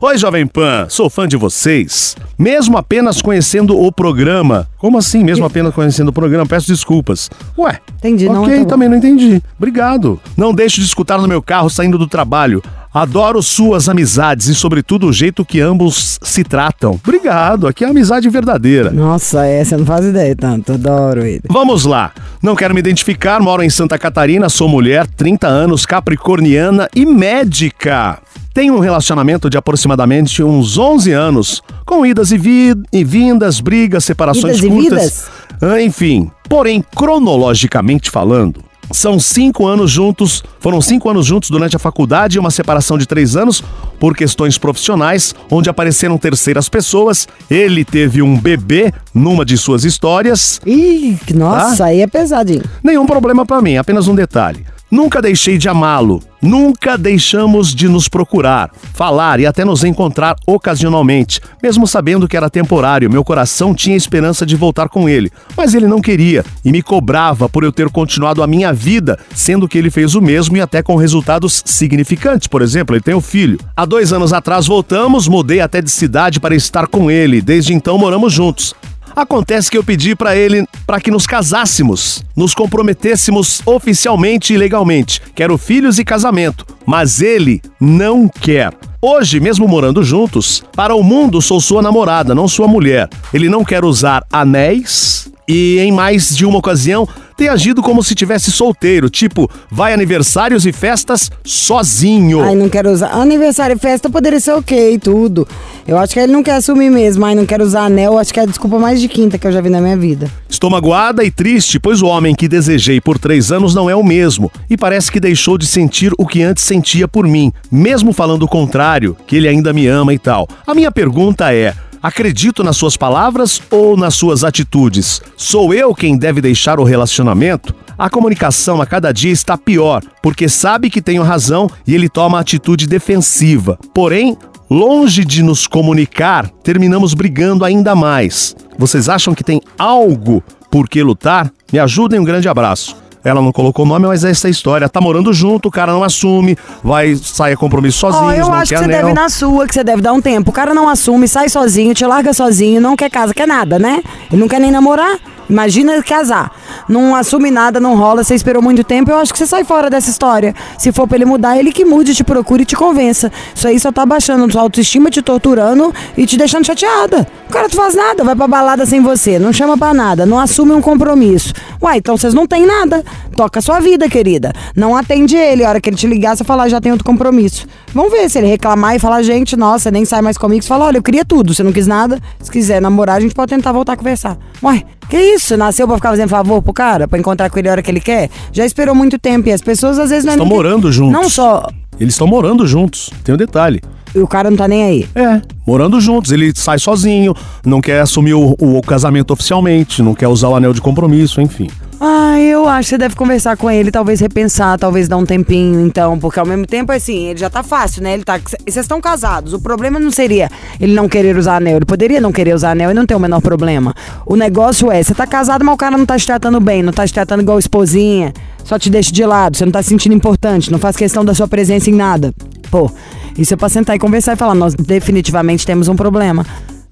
Oi, 0.00 0.18
Jovem 0.18 0.44
Pan, 0.44 0.86
sou 0.88 1.08
fã 1.08 1.28
de 1.28 1.36
vocês. 1.36 2.16
Mesmo 2.36 2.76
apenas 2.76 3.22
conhecendo 3.22 3.80
o 3.80 3.92
programa. 3.92 4.68
Como 4.78 4.98
assim, 4.98 5.22
mesmo 5.22 5.46
apenas 5.46 5.72
conhecendo 5.72 6.08
o 6.08 6.12
programa? 6.12 6.44
Peço 6.44 6.66
desculpas. 6.66 7.30
Ué, 7.56 7.78
Entendi, 7.98 8.28
não, 8.28 8.42
ok, 8.42 8.64
tá 8.64 8.70
também 8.70 8.88
não 8.88 8.96
entendi. 8.96 9.40
Obrigado. 9.56 10.20
Não 10.36 10.52
deixe 10.52 10.80
de 10.80 10.88
escutar 10.88 11.18
no 11.18 11.28
meu 11.28 11.40
carro 11.40 11.70
saindo 11.70 11.96
do 11.96 12.08
trabalho. 12.08 12.60
Adoro 12.94 13.42
suas 13.42 13.88
amizades 13.88 14.48
e, 14.48 14.54
sobretudo, 14.54 15.06
o 15.06 15.12
jeito 15.12 15.44
que 15.46 15.60
ambos 15.60 16.18
se 16.22 16.44
tratam. 16.44 17.00
Obrigado, 17.02 17.66
aqui 17.66 17.84
é 17.84 17.88
amizade 17.88 18.28
verdadeira. 18.28 18.90
Nossa, 18.90 19.46
essa 19.46 19.74
eu 19.74 19.78
não 19.78 19.86
faz 19.86 20.04
ideia 20.04 20.36
tanto. 20.36 20.72
Adoro 20.72 21.24
ele. 21.24 21.40
Vamos 21.48 21.84
lá. 21.86 22.12
Não 22.42 22.54
quero 22.54 22.74
me 22.74 22.80
identificar, 22.80 23.40
moro 23.40 23.62
em 23.62 23.70
Santa 23.70 23.98
Catarina, 23.98 24.48
sou 24.50 24.68
mulher, 24.68 25.06
30 25.06 25.46
anos, 25.46 25.86
capricorniana 25.86 26.88
e 26.94 27.06
médica. 27.06 28.18
Tenho 28.52 28.74
um 28.76 28.80
relacionamento 28.80 29.48
de 29.48 29.56
aproximadamente 29.56 30.42
uns 30.42 30.76
11 30.76 31.12
anos, 31.12 31.62
com 31.86 32.04
idas 32.04 32.30
e, 32.32 32.36
vi- 32.36 32.74
e 32.92 33.02
vindas, 33.02 33.60
brigas, 33.60 34.04
separações 34.04 34.58
Idas 34.58 34.64
e 34.64 34.68
curtas. 34.68 34.90
vidas? 34.90 35.30
Ah, 35.62 35.80
Enfim, 35.80 36.30
porém, 36.48 36.84
cronologicamente 36.94 38.10
falando, 38.10 38.62
são 38.90 39.18
cinco 39.18 39.66
anos 39.66 39.90
juntos, 39.90 40.42
foram 40.60 40.80
cinco 40.80 41.08
anos 41.08 41.26
juntos 41.26 41.50
durante 41.50 41.76
a 41.76 41.78
faculdade 41.78 42.36
e 42.36 42.40
uma 42.40 42.50
separação 42.50 42.98
de 42.98 43.06
três 43.06 43.36
anos 43.36 43.62
por 43.98 44.16
questões 44.16 44.58
profissionais, 44.58 45.34
onde 45.50 45.70
apareceram 45.70 46.18
terceiras 46.18 46.68
pessoas. 46.68 47.28
Ele 47.50 47.84
teve 47.84 48.22
um 48.22 48.38
bebê 48.38 48.92
numa 49.14 49.44
de 49.44 49.56
suas 49.56 49.84
histórias. 49.84 50.60
Ih, 50.66 51.18
nossa, 51.34 51.86
aí 51.86 52.00
é 52.00 52.06
pesadinho. 52.06 52.64
Nenhum 52.82 53.06
problema 53.06 53.46
pra 53.46 53.62
mim, 53.62 53.76
apenas 53.76 54.08
um 54.08 54.14
detalhe. 54.14 54.66
Nunca 54.92 55.22
deixei 55.22 55.56
de 55.56 55.70
amá-lo. 55.70 56.22
Nunca 56.42 56.98
deixamos 56.98 57.74
de 57.74 57.88
nos 57.88 58.10
procurar, 58.10 58.70
falar 58.92 59.40
e 59.40 59.46
até 59.46 59.64
nos 59.64 59.84
encontrar 59.84 60.36
ocasionalmente, 60.46 61.40
mesmo 61.62 61.86
sabendo 61.86 62.28
que 62.28 62.36
era 62.36 62.50
temporário. 62.50 63.10
Meu 63.10 63.24
coração 63.24 63.74
tinha 63.74 63.96
esperança 63.96 64.44
de 64.44 64.54
voltar 64.54 64.90
com 64.90 65.08
ele, 65.08 65.32
mas 65.56 65.72
ele 65.72 65.86
não 65.86 66.02
queria 66.02 66.44
e 66.62 66.70
me 66.70 66.82
cobrava 66.82 67.48
por 67.48 67.64
eu 67.64 67.72
ter 67.72 67.88
continuado 67.88 68.42
a 68.42 68.46
minha 68.46 68.70
vida, 68.70 69.18
sendo 69.34 69.66
que 69.66 69.78
ele 69.78 69.90
fez 69.90 70.14
o 70.14 70.20
mesmo 70.20 70.58
e 70.58 70.60
até 70.60 70.82
com 70.82 70.94
resultados 70.94 71.62
significantes. 71.64 72.46
Por 72.46 72.60
exemplo, 72.60 72.94
ele 72.94 73.02
tem 73.02 73.14
um 73.14 73.20
filho. 73.22 73.58
Há 73.74 73.86
dois 73.86 74.12
anos 74.12 74.30
atrás 74.34 74.66
voltamos, 74.66 75.26
mudei 75.26 75.60
até 75.60 75.80
de 75.80 75.90
cidade 75.90 76.38
para 76.38 76.54
estar 76.54 76.86
com 76.86 77.10
ele. 77.10 77.40
Desde 77.40 77.72
então 77.72 77.96
moramos 77.96 78.30
juntos. 78.30 78.74
Acontece 79.14 79.70
que 79.70 79.76
eu 79.76 79.84
pedi 79.84 80.16
pra 80.16 80.34
ele 80.34 80.66
para 80.86 81.00
que 81.00 81.10
nos 81.10 81.26
casássemos, 81.26 82.24
nos 82.36 82.54
comprometêssemos 82.54 83.60
oficialmente 83.66 84.54
e 84.54 84.56
legalmente. 84.56 85.20
Quero 85.34 85.58
filhos 85.58 85.98
e 85.98 86.04
casamento, 86.04 86.66
mas 86.86 87.20
ele 87.20 87.60
não 87.80 88.28
quer. 88.28 88.72
Hoje, 89.00 89.40
mesmo 89.40 89.66
morando 89.66 90.02
juntos, 90.02 90.62
para 90.74 90.94
o 90.94 91.02
mundo 91.02 91.42
sou 91.42 91.60
sua 91.60 91.82
namorada, 91.82 92.34
não 92.34 92.46
sua 92.46 92.68
mulher. 92.68 93.08
Ele 93.34 93.48
não 93.48 93.64
quer 93.64 93.84
usar 93.84 94.24
anéis 94.32 95.30
e 95.48 95.78
em 95.80 95.90
mais 95.90 96.34
de 96.36 96.46
uma 96.46 96.58
ocasião 96.58 97.08
tem 97.36 97.48
agido 97.48 97.82
como 97.82 98.02
se 98.02 98.14
tivesse 98.14 98.50
solteiro, 98.50 99.08
tipo, 99.08 99.50
vai 99.70 99.92
aniversários 99.92 100.66
e 100.66 100.72
festas 100.72 101.30
sozinho. 101.44 102.42
Ai, 102.42 102.54
não 102.54 102.68
quero 102.68 102.90
usar. 102.90 103.12
Aniversário 103.12 103.76
e 103.76 103.78
festa 103.78 104.08
poderia 104.10 104.40
ser 104.40 104.52
ok, 104.52 104.98
tudo. 104.98 105.46
Eu 105.86 105.98
acho 105.98 106.12
que 106.12 106.20
ele 106.20 106.32
não 106.32 106.42
quer 106.42 106.56
assumir 106.56 106.90
mesmo. 106.90 107.24
Ai, 107.24 107.34
não 107.34 107.46
quero 107.46 107.64
usar 107.64 107.84
anel. 107.84 108.18
Acho 108.18 108.32
que 108.32 108.40
é 108.40 108.44
a 108.44 108.46
desculpa 108.46 108.78
mais 108.78 109.00
de 109.00 109.08
quinta 109.08 109.38
que 109.38 109.46
eu 109.46 109.52
já 109.52 109.60
vi 109.60 109.68
na 109.68 109.80
minha 109.80 109.96
vida. 109.96 110.30
Estou 110.48 110.70
magoada 110.70 111.24
e 111.24 111.30
triste, 111.30 111.80
pois 111.80 112.02
o 112.02 112.06
homem 112.06 112.34
que 112.34 112.46
desejei 112.46 113.00
por 113.00 113.18
três 113.18 113.50
anos 113.50 113.74
não 113.74 113.90
é 113.90 113.96
o 113.96 114.04
mesmo. 114.04 114.50
E 114.70 114.76
parece 114.76 115.10
que 115.10 115.18
deixou 115.18 115.58
de 115.58 115.66
sentir 115.66 116.12
o 116.18 116.26
que 116.26 116.42
antes 116.42 116.62
sentia 116.62 117.08
por 117.08 117.26
mim, 117.26 117.52
mesmo 117.70 118.12
falando 118.12 118.44
o 118.44 118.48
contrário, 118.48 119.16
que 119.26 119.36
ele 119.36 119.48
ainda 119.48 119.72
me 119.72 119.86
ama 119.86 120.14
e 120.14 120.18
tal. 120.18 120.48
A 120.66 120.74
minha 120.74 120.92
pergunta 120.92 121.52
é: 121.52 121.74
Acredito 122.02 122.64
nas 122.64 122.76
suas 122.76 122.96
palavras 122.96 123.62
ou 123.70 123.96
nas 123.96 124.16
suas 124.16 124.42
atitudes? 124.42 125.22
Sou 125.36 125.72
eu 125.72 125.94
quem 125.94 126.16
deve 126.16 126.40
deixar 126.40 126.80
o 126.80 126.84
relacionamento? 126.84 127.72
A 127.96 128.10
comunicação 128.10 128.82
a 128.82 128.86
cada 128.86 129.12
dia 129.12 129.30
está 129.30 129.56
pior, 129.56 130.02
porque 130.20 130.48
sabe 130.48 130.90
que 130.90 131.00
tenho 131.00 131.22
razão 131.22 131.70
e 131.86 131.94
ele 131.94 132.08
toma 132.08 132.40
atitude 132.40 132.88
defensiva. 132.88 133.78
Porém, 133.94 134.36
longe 134.68 135.24
de 135.24 135.44
nos 135.44 135.68
comunicar, 135.68 136.50
terminamos 136.64 137.14
brigando 137.14 137.64
ainda 137.64 137.94
mais. 137.94 138.56
Vocês 138.76 139.08
acham 139.08 139.32
que 139.32 139.44
tem 139.44 139.60
algo 139.78 140.42
por 140.72 140.88
que 140.88 141.00
lutar? 141.04 141.52
Me 141.72 141.78
ajudem, 141.78 142.18
um 142.18 142.24
grande 142.24 142.48
abraço. 142.48 142.96
Ela 143.24 143.40
não 143.40 143.52
colocou 143.52 143.84
o 143.84 143.88
nome, 143.88 144.06
mas 144.06 144.24
é 144.24 144.30
essa 144.30 144.48
a 144.48 144.50
história. 144.50 144.88
Tá 144.88 145.00
morando 145.00 145.32
junto, 145.32 145.68
o 145.68 145.70
cara 145.70 145.92
não 145.92 146.02
assume, 146.02 146.56
vai 146.82 147.14
sair 147.16 147.52
a 147.52 147.56
compromisso 147.56 147.98
sozinho, 147.98 148.24
Ó, 148.24 148.32
eu 148.32 148.46
não 148.46 148.54
acho 148.54 148.70
quer 148.70 148.78
que 148.78 148.84
você 148.84 148.90
anel. 148.90 149.02
deve 149.06 149.12
na 149.14 149.28
sua, 149.28 149.66
que 149.66 149.74
você 149.74 149.84
deve 149.84 150.02
dar 150.02 150.12
um 150.12 150.20
tempo. 150.20 150.50
O 150.50 150.52
cara 150.52 150.74
não 150.74 150.88
assume, 150.88 151.28
sai 151.28 151.48
sozinho, 151.48 151.94
te 151.94 152.04
larga 152.04 152.32
sozinho, 152.32 152.80
não 152.80 152.96
quer 152.96 153.10
casa, 153.10 153.32
quer 153.32 153.46
nada, 153.46 153.78
né? 153.78 154.02
Ele 154.30 154.40
não 154.40 154.48
quer 154.48 154.60
nem 154.60 154.70
namorar. 154.70 155.18
Imagina 155.52 156.02
casar. 156.02 156.50
Não 156.88 157.14
assume 157.14 157.50
nada, 157.50 157.78
não 157.78 157.94
rola, 157.94 158.24
você 158.24 158.34
esperou 158.34 158.62
muito 158.62 158.82
tempo, 158.82 159.10
eu 159.10 159.18
acho 159.18 159.32
que 159.32 159.38
você 159.38 159.46
sai 159.46 159.64
fora 159.64 159.90
dessa 159.90 160.08
história. 160.08 160.54
Se 160.78 160.90
for 160.90 161.06
pra 161.06 161.18
ele 161.18 161.26
mudar, 161.26 161.58
ele 161.58 161.70
que 161.70 161.84
mude, 161.84 162.14
te 162.14 162.24
procure 162.24 162.62
e 162.62 162.64
te 162.64 162.74
convença. 162.74 163.30
Isso 163.54 163.68
aí 163.68 163.78
só 163.78 163.92
tá 163.92 164.06
baixando 164.06 164.50
sua 164.50 164.62
autoestima, 164.62 165.10
te 165.10 165.20
torturando 165.20 165.92
e 166.16 166.24
te 166.24 166.38
deixando 166.38 166.64
chateada. 166.64 167.26
O 167.50 167.52
cara 167.52 167.68
não 167.68 167.76
faz 167.76 167.94
nada, 167.94 168.24
vai 168.24 168.34
pra 168.34 168.48
balada 168.48 168.86
sem 168.86 169.02
você, 169.02 169.38
não 169.38 169.52
chama 169.52 169.76
pra 169.76 169.92
nada, 169.92 170.24
não 170.24 170.38
assume 170.40 170.72
um 170.72 170.80
compromisso. 170.80 171.52
Uai, 171.82 171.98
então 171.98 172.16
vocês 172.16 172.32
não 172.32 172.46
têm 172.46 172.64
nada. 172.64 173.04
Toca 173.36 173.58
a 173.58 173.62
sua 173.62 173.78
vida, 173.78 174.08
querida. 174.08 174.52
Não 174.74 174.96
atende 174.96 175.36
ele. 175.36 175.64
A 175.64 175.68
hora 175.68 175.80
que 175.80 175.90
ele 175.90 175.96
te 175.96 176.06
ligar, 176.06 176.36
você 176.36 176.44
fala, 176.44 176.64
"Ah, 176.64 176.68
já 176.68 176.80
tem 176.80 176.92
outro 176.92 177.04
compromisso. 177.04 177.66
Vamos 177.92 178.10
ver 178.10 178.30
se 178.30 178.38
ele 178.38 178.46
reclamar 178.46 178.94
e 178.94 178.98
falar, 178.98 179.22
gente, 179.22 179.56
nossa, 179.56 179.90
nem 179.90 180.04
sai 180.04 180.22
mais 180.22 180.38
comigo. 180.38 180.62
Você 180.62 180.68
fala, 180.68 180.86
olha, 180.86 180.98
eu 180.98 181.02
queria 181.02 181.24
tudo. 181.24 181.52
Você 181.52 181.62
não 181.62 181.72
quis 181.72 181.86
nada. 181.86 182.18
Se 182.40 182.50
quiser 182.50 182.80
namorar, 182.80 183.16
a 183.16 183.20
gente 183.20 183.34
pode 183.34 183.50
tentar 183.50 183.72
voltar 183.72 183.94
a 183.94 183.96
conversar. 183.96 184.38
Uai, 184.62 184.84
que 185.12 185.34
isso? 185.34 185.56
Nasceu 185.56 185.86
pra 185.86 185.96
ficar 185.96 186.10
fazendo 186.10 186.28
favor 186.28 186.62
pro 186.62 186.72
cara? 186.72 187.06
Pra 187.06 187.18
encontrar 187.18 187.50
com 187.50 187.58
ele 187.58 187.68
a 187.68 187.72
hora 187.72 187.82
que 187.82 187.90
ele 187.90 188.00
quer? 188.00 188.30
Já 188.52 188.64
esperou 188.64 188.94
muito 188.94 189.18
tempo. 189.18 189.48
E 189.48 189.52
as 189.52 189.60
pessoas 189.60 189.98
às 189.98 190.10
vezes 190.10 190.24
não 190.24 190.32
é 190.32 190.36
Estão 190.36 190.46
nem- 190.46 190.54
morando 190.56 190.90
juntos. 190.90 191.12
Não 191.12 191.28
só. 191.28 191.66
Eles 192.00 192.14
estão 192.14 192.26
morando 192.26 192.66
juntos. 192.66 193.10
Tem 193.22 193.34
um 193.34 193.38
detalhe. 193.38 193.80
E 194.14 194.18
o 194.18 194.26
cara 194.26 194.50
não 194.50 194.56
tá 194.56 194.66
nem 194.68 194.82
aí. 194.84 195.08
É, 195.14 195.40
morando 195.66 196.00
juntos. 196.00 196.32
Ele 196.32 196.52
sai 196.54 196.78
sozinho, 196.78 197.34
não 197.64 197.80
quer 197.80 198.00
assumir 198.00 198.34
o, 198.34 198.54
o 198.58 198.80
casamento 198.82 199.32
oficialmente, 199.32 200.02
não 200.02 200.14
quer 200.14 200.28
usar 200.28 200.48
o 200.48 200.56
anel 200.56 200.72
de 200.72 200.80
compromisso, 200.80 201.40
enfim. 201.40 201.68
Ah, 202.04 202.36
eu 202.40 202.66
acho 202.66 202.86
que 202.86 202.90
você 202.96 202.98
deve 202.98 203.14
conversar 203.14 203.56
com 203.56 203.70
ele, 203.70 203.88
talvez 203.92 204.18
repensar, 204.18 204.76
talvez 204.76 205.06
dar 205.06 205.16
um 205.18 205.24
tempinho, 205.24 205.86
então, 205.86 206.18
porque 206.18 206.40
ao 206.40 206.44
mesmo 206.44 206.66
tempo, 206.66 206.90
assim, 206.90 207.28
ele 207.28 207.38
já 207.38 207.48
tá 207.48 207.62
fácil, 207.62 208.02
né? 208.02 208.14
Ele 208.14 208.24
tá. 208.24 208.40
Vocês 208.40 208.78
estão 208.78 209.00
casados. 209.00 209.52
O 209.52 209.60
problema 209.60 210.00
não 210.00 210.10
seria 210.10 210.50
ele 210.80 210.94
não 210.94 211.08
querer 211.08 211.36
usar 211.36 211.58
anel. 211.58 211.76
Ele 211.76 211.84
poderia 211.84 212.20
não 212.20 212.32
querer 212.32 212.56
usar 212.56 212.72
anel 212.72 212.90
e 212.90 212.94
não 212.94 213.06
ter 213.06 213.14
o 213.14 213.20
menor 213.20 213.40
problema. 213.40 213.94
O 214.26 214.34
negócio 214.34 214.90
é, 214.90 215.00
você 215.00 215.14
tá 215.14 215.28
casado, 215.28 215.64
mas 215.64 215.76
o 215.76 215.78
cara 215.78 215.96
não 215.96 216.04
tá 216.04 216.18
te 216.18 216.26
tratando 216.26 216.58
bem, 216.58 216.82
não 216.82 216.92
tá 216.92 217.06
te 217.06 217.14
tratando 217.14 217.40
igual 217.40 217.56
esposinha, 217.56 218.32
só 218.64 218.76
te 218.80 218.90
deixa 218.90 219.12
de 219.12 219.24
lado, 219.24 219.56
você 219.56 219.64
não 219.64 219.70
tá 219.70 219.80
se 219.80 219.90
sentindo 219.90 220.12
importante, 220.12 220.72
não 220.72 220.80
faz 220.80 220.96
questão 220.96 221.24
da 221.24 221.34
sua 221.34 221.46
presença 221.46 221.88
em 221.88 221.94
nada. 221.94 222.34
Pô, 222.68 222.90
isso 223.38 223.54
é 223.54 223.56
pra 223.56 223.68
sentar 223.68 223.94
e 223.94 224.00
conversar 224.00 224.32
e 224.32 224.36
falar, 224.36 224.56
nós 224.56 224.74
definitivamente 224.74 225.64
temos 225.64 225.86
um 225.86 225.94
problema. 225.94 226.44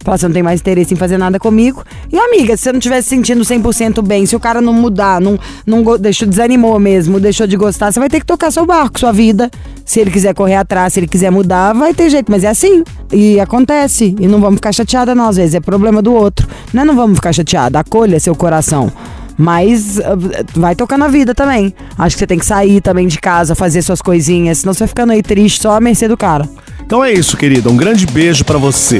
Você 0.04 0.26
não 0.26 0.32
tem 0.32 0.42
mais 0.42 0.60
interesse 0.60 0.94
em 0.94 0.96
fazer 0.96 1.18
nada 1.18 1.38
comigo. 1.38 1.84
E 2.10 2.18
amiga, 2.18 2.56
se 2.56 2.62
você 2.62 2.72
não 2.72 2.78
estiver 2.78 3.02
se 3.02 3.10
sentindo 3.10 3.42
100% 3.42 4.02
bem, 4.02 4.24
se 4.24 4.34
o 4.34 4.40
cara 4.40 4.60
não 4.60 4.72
mudar, 4.72 5.20
não, 5.20 5.38
não 5.66 5.98
deixou, 5.98 6.26
desanimou 6.26 6.78
mesmo, 6.80 7.20
deixou 7.20 7.46
de 7.46 7.56
gostar, 7.56 7.92
você 7.92 8.00
vai 8.00 8.08
ter 8.08 8.20
que 8.20 8.26
tocar 8.26 8.50
seu 8.50 8.64
barco, 8.64 8.98
sua 8.98 9.12
vida. 9.12 9.50
Se 9.84 10.00
ele 10.00 10.10
quiser 10.10 10.34
correr 10.34 10.54
atrás, 10.54 10.94
se 10.94 11.00
ele 11.00 11.06
quiser 11.06 11.30
mudar, 11.30 11.74
vai 11.74 11.92
ter 11.92 12.08
jeito. 12.08 12.30
Mas 12.30 12.44
é 12.44 12.48
assim. 12.48 12.82
E 13.12 13.38
acontece. 13.38 14.14
E 14.18 14.26
não 14.26 14.40
vamos 14.40 14.56
ficar 14.56 14.72
chateada 14.72 15.14
não, 15.14 15.28
às 15.28 15.36
vezes. 15.36 15.54
É 15.54 15.60
problema 15.60 16.00
do 16.00 16.14
outro. 16.14 16.48
Não 16.72 16.82
é 16.82 16.84
não 16.84 16.96
vamos 16.96 17.16
ficar 17.16 17.32
chateada. 17.32 17.80
Acolha 17.80 18.18
seu 18.18 18.34
coração. 18.34 18.90
Mas 19.36 19.98
ah, 19.98 20.16
vai 20.54 20.74
tocando 20.74 21.04
a 21.04 21.08
vida 21.08 21.34
também. 21.34 21.74
Acho 21.98 22.14
que 22.14 22.20
você 22.20 22.26
tem 22.26 22.38
que 22.38 22.46
sair 22.46 22.80
também 22.80 23.06
de 23.06 23.18
casa, 23.18 23.54
fazer 23.54 23.82
suas 23.82 24.00
coisinhas. 24.00 24.58
Senão 24.58 24.72
você 24.72 24.80
vai 24.80 24.88
ficando 24.88 25.12
aí 25.12 25.22
triste 25.22 25.60
só 25.60 25.76
à 25.76 25.80
mercê 25.80 26.06
do 26.06 26.16
cara. 26.16 26.48
Então 26.84 27.04
é 27.04 27.12
isso, 27.12 27.36
querida. 27.36 27.68
Um 27.68 27.76
grande 27.76 28.06
beijo 28.06 28.44
pra 28.44 28.58
você. 28.58 28.98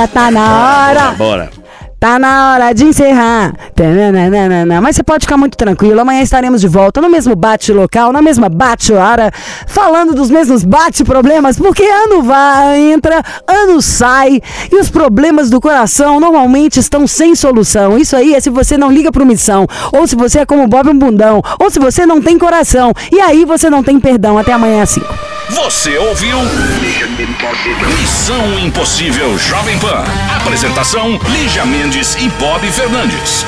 Hora, 0.00 0.08
tá 0.08 0.30
na 0.30 0.88
hora. 0.88 1.12
Bora. 1.12 1.50
Tá 1.98 2.18
na 2.18 2.52
hora 2.54 2.72
de 2.72 2.84
encerrar. 2.84 3.52
Tananana. 3.74 4.80
Mas 4.80 4.96
você 4.96 5.02
pode 5.02 5.26
ficar 5.26 5.36
muito 5.36 5.58
tranquilo. 5.58 6.00
Amanhã 6.00 6.22
estaremos 6.22 6.62
de 6.62 6.68
volta 6.68 7.02
no 7.02 7.10
mesmo 7.10 7.36
bate-local, 7.36 8.10
na 8.10 8.22
mesma 8.22 8.48
bate-hora, 8.48 9.30
falando 9.66 10.14
dos 10.14 10.30
mesmos 10.30 10.64
bate-problemas, 10.64 11.58
porque 11.58 11.82
ano 11.82 12.22
vai, 12.22 12.78
entra, 12.92 13.22
ano 13.46 13.82
sai, 13.82 14.40
e 14.72 14.76
os 14.76 14.88
problemas 14.88 15.50
do 15.50 15.60
coração 15.60 16.18
normalmente 16.18 16.80
estão 16.80 17.06
sem 17.06 17.34
solução. 17.34 17.98
Isso 17.98 18.16
aí 18.16 18.34
é 18.34 18.40
se 18.40 18.48
você 18.48 18.78
não 18.78 18.90
liga 18.90 19.12
pro 19.12 19.26
missão, 19.26 19.66
ou 19.92 20.06
se 20.06 20.16
você 20.16 20.38
é 20.38 20.46
como 20.46 20.66
Bob 20.66 20.88
um 20.88 20.98
bundão, 20.98 21.42
ou 21.58 21.70
se 21.70 21.78
você 21.78 22.06
não 22.06 22.22
tem 22.22 22.38
coração. 22.38 22.94
E 23.12 23.20
aí 23.20 23.44
você 23.44 23.68
não 23.68 23.82
tem 23.82 24.00
perdão. 24.00 24.38
Até 24.38 24.54
amanhã 24.54 24.82
às 24.82 24.88
5. 24.88 25.06
Você 25.50 25.98
ouviu? 25.98 26.38
Missão 28.00 28.58
Impossível 28.58 29.36
Jovem 29.38 29.78
Pan. 29.78 30.04
Apresentação: 30.36 31.18
Lígia 31.30 31.64
Mendes 31.66 32.14
e 32.16 32.28
Bob 32.30 32.66
Fernandes. 32.70 33.44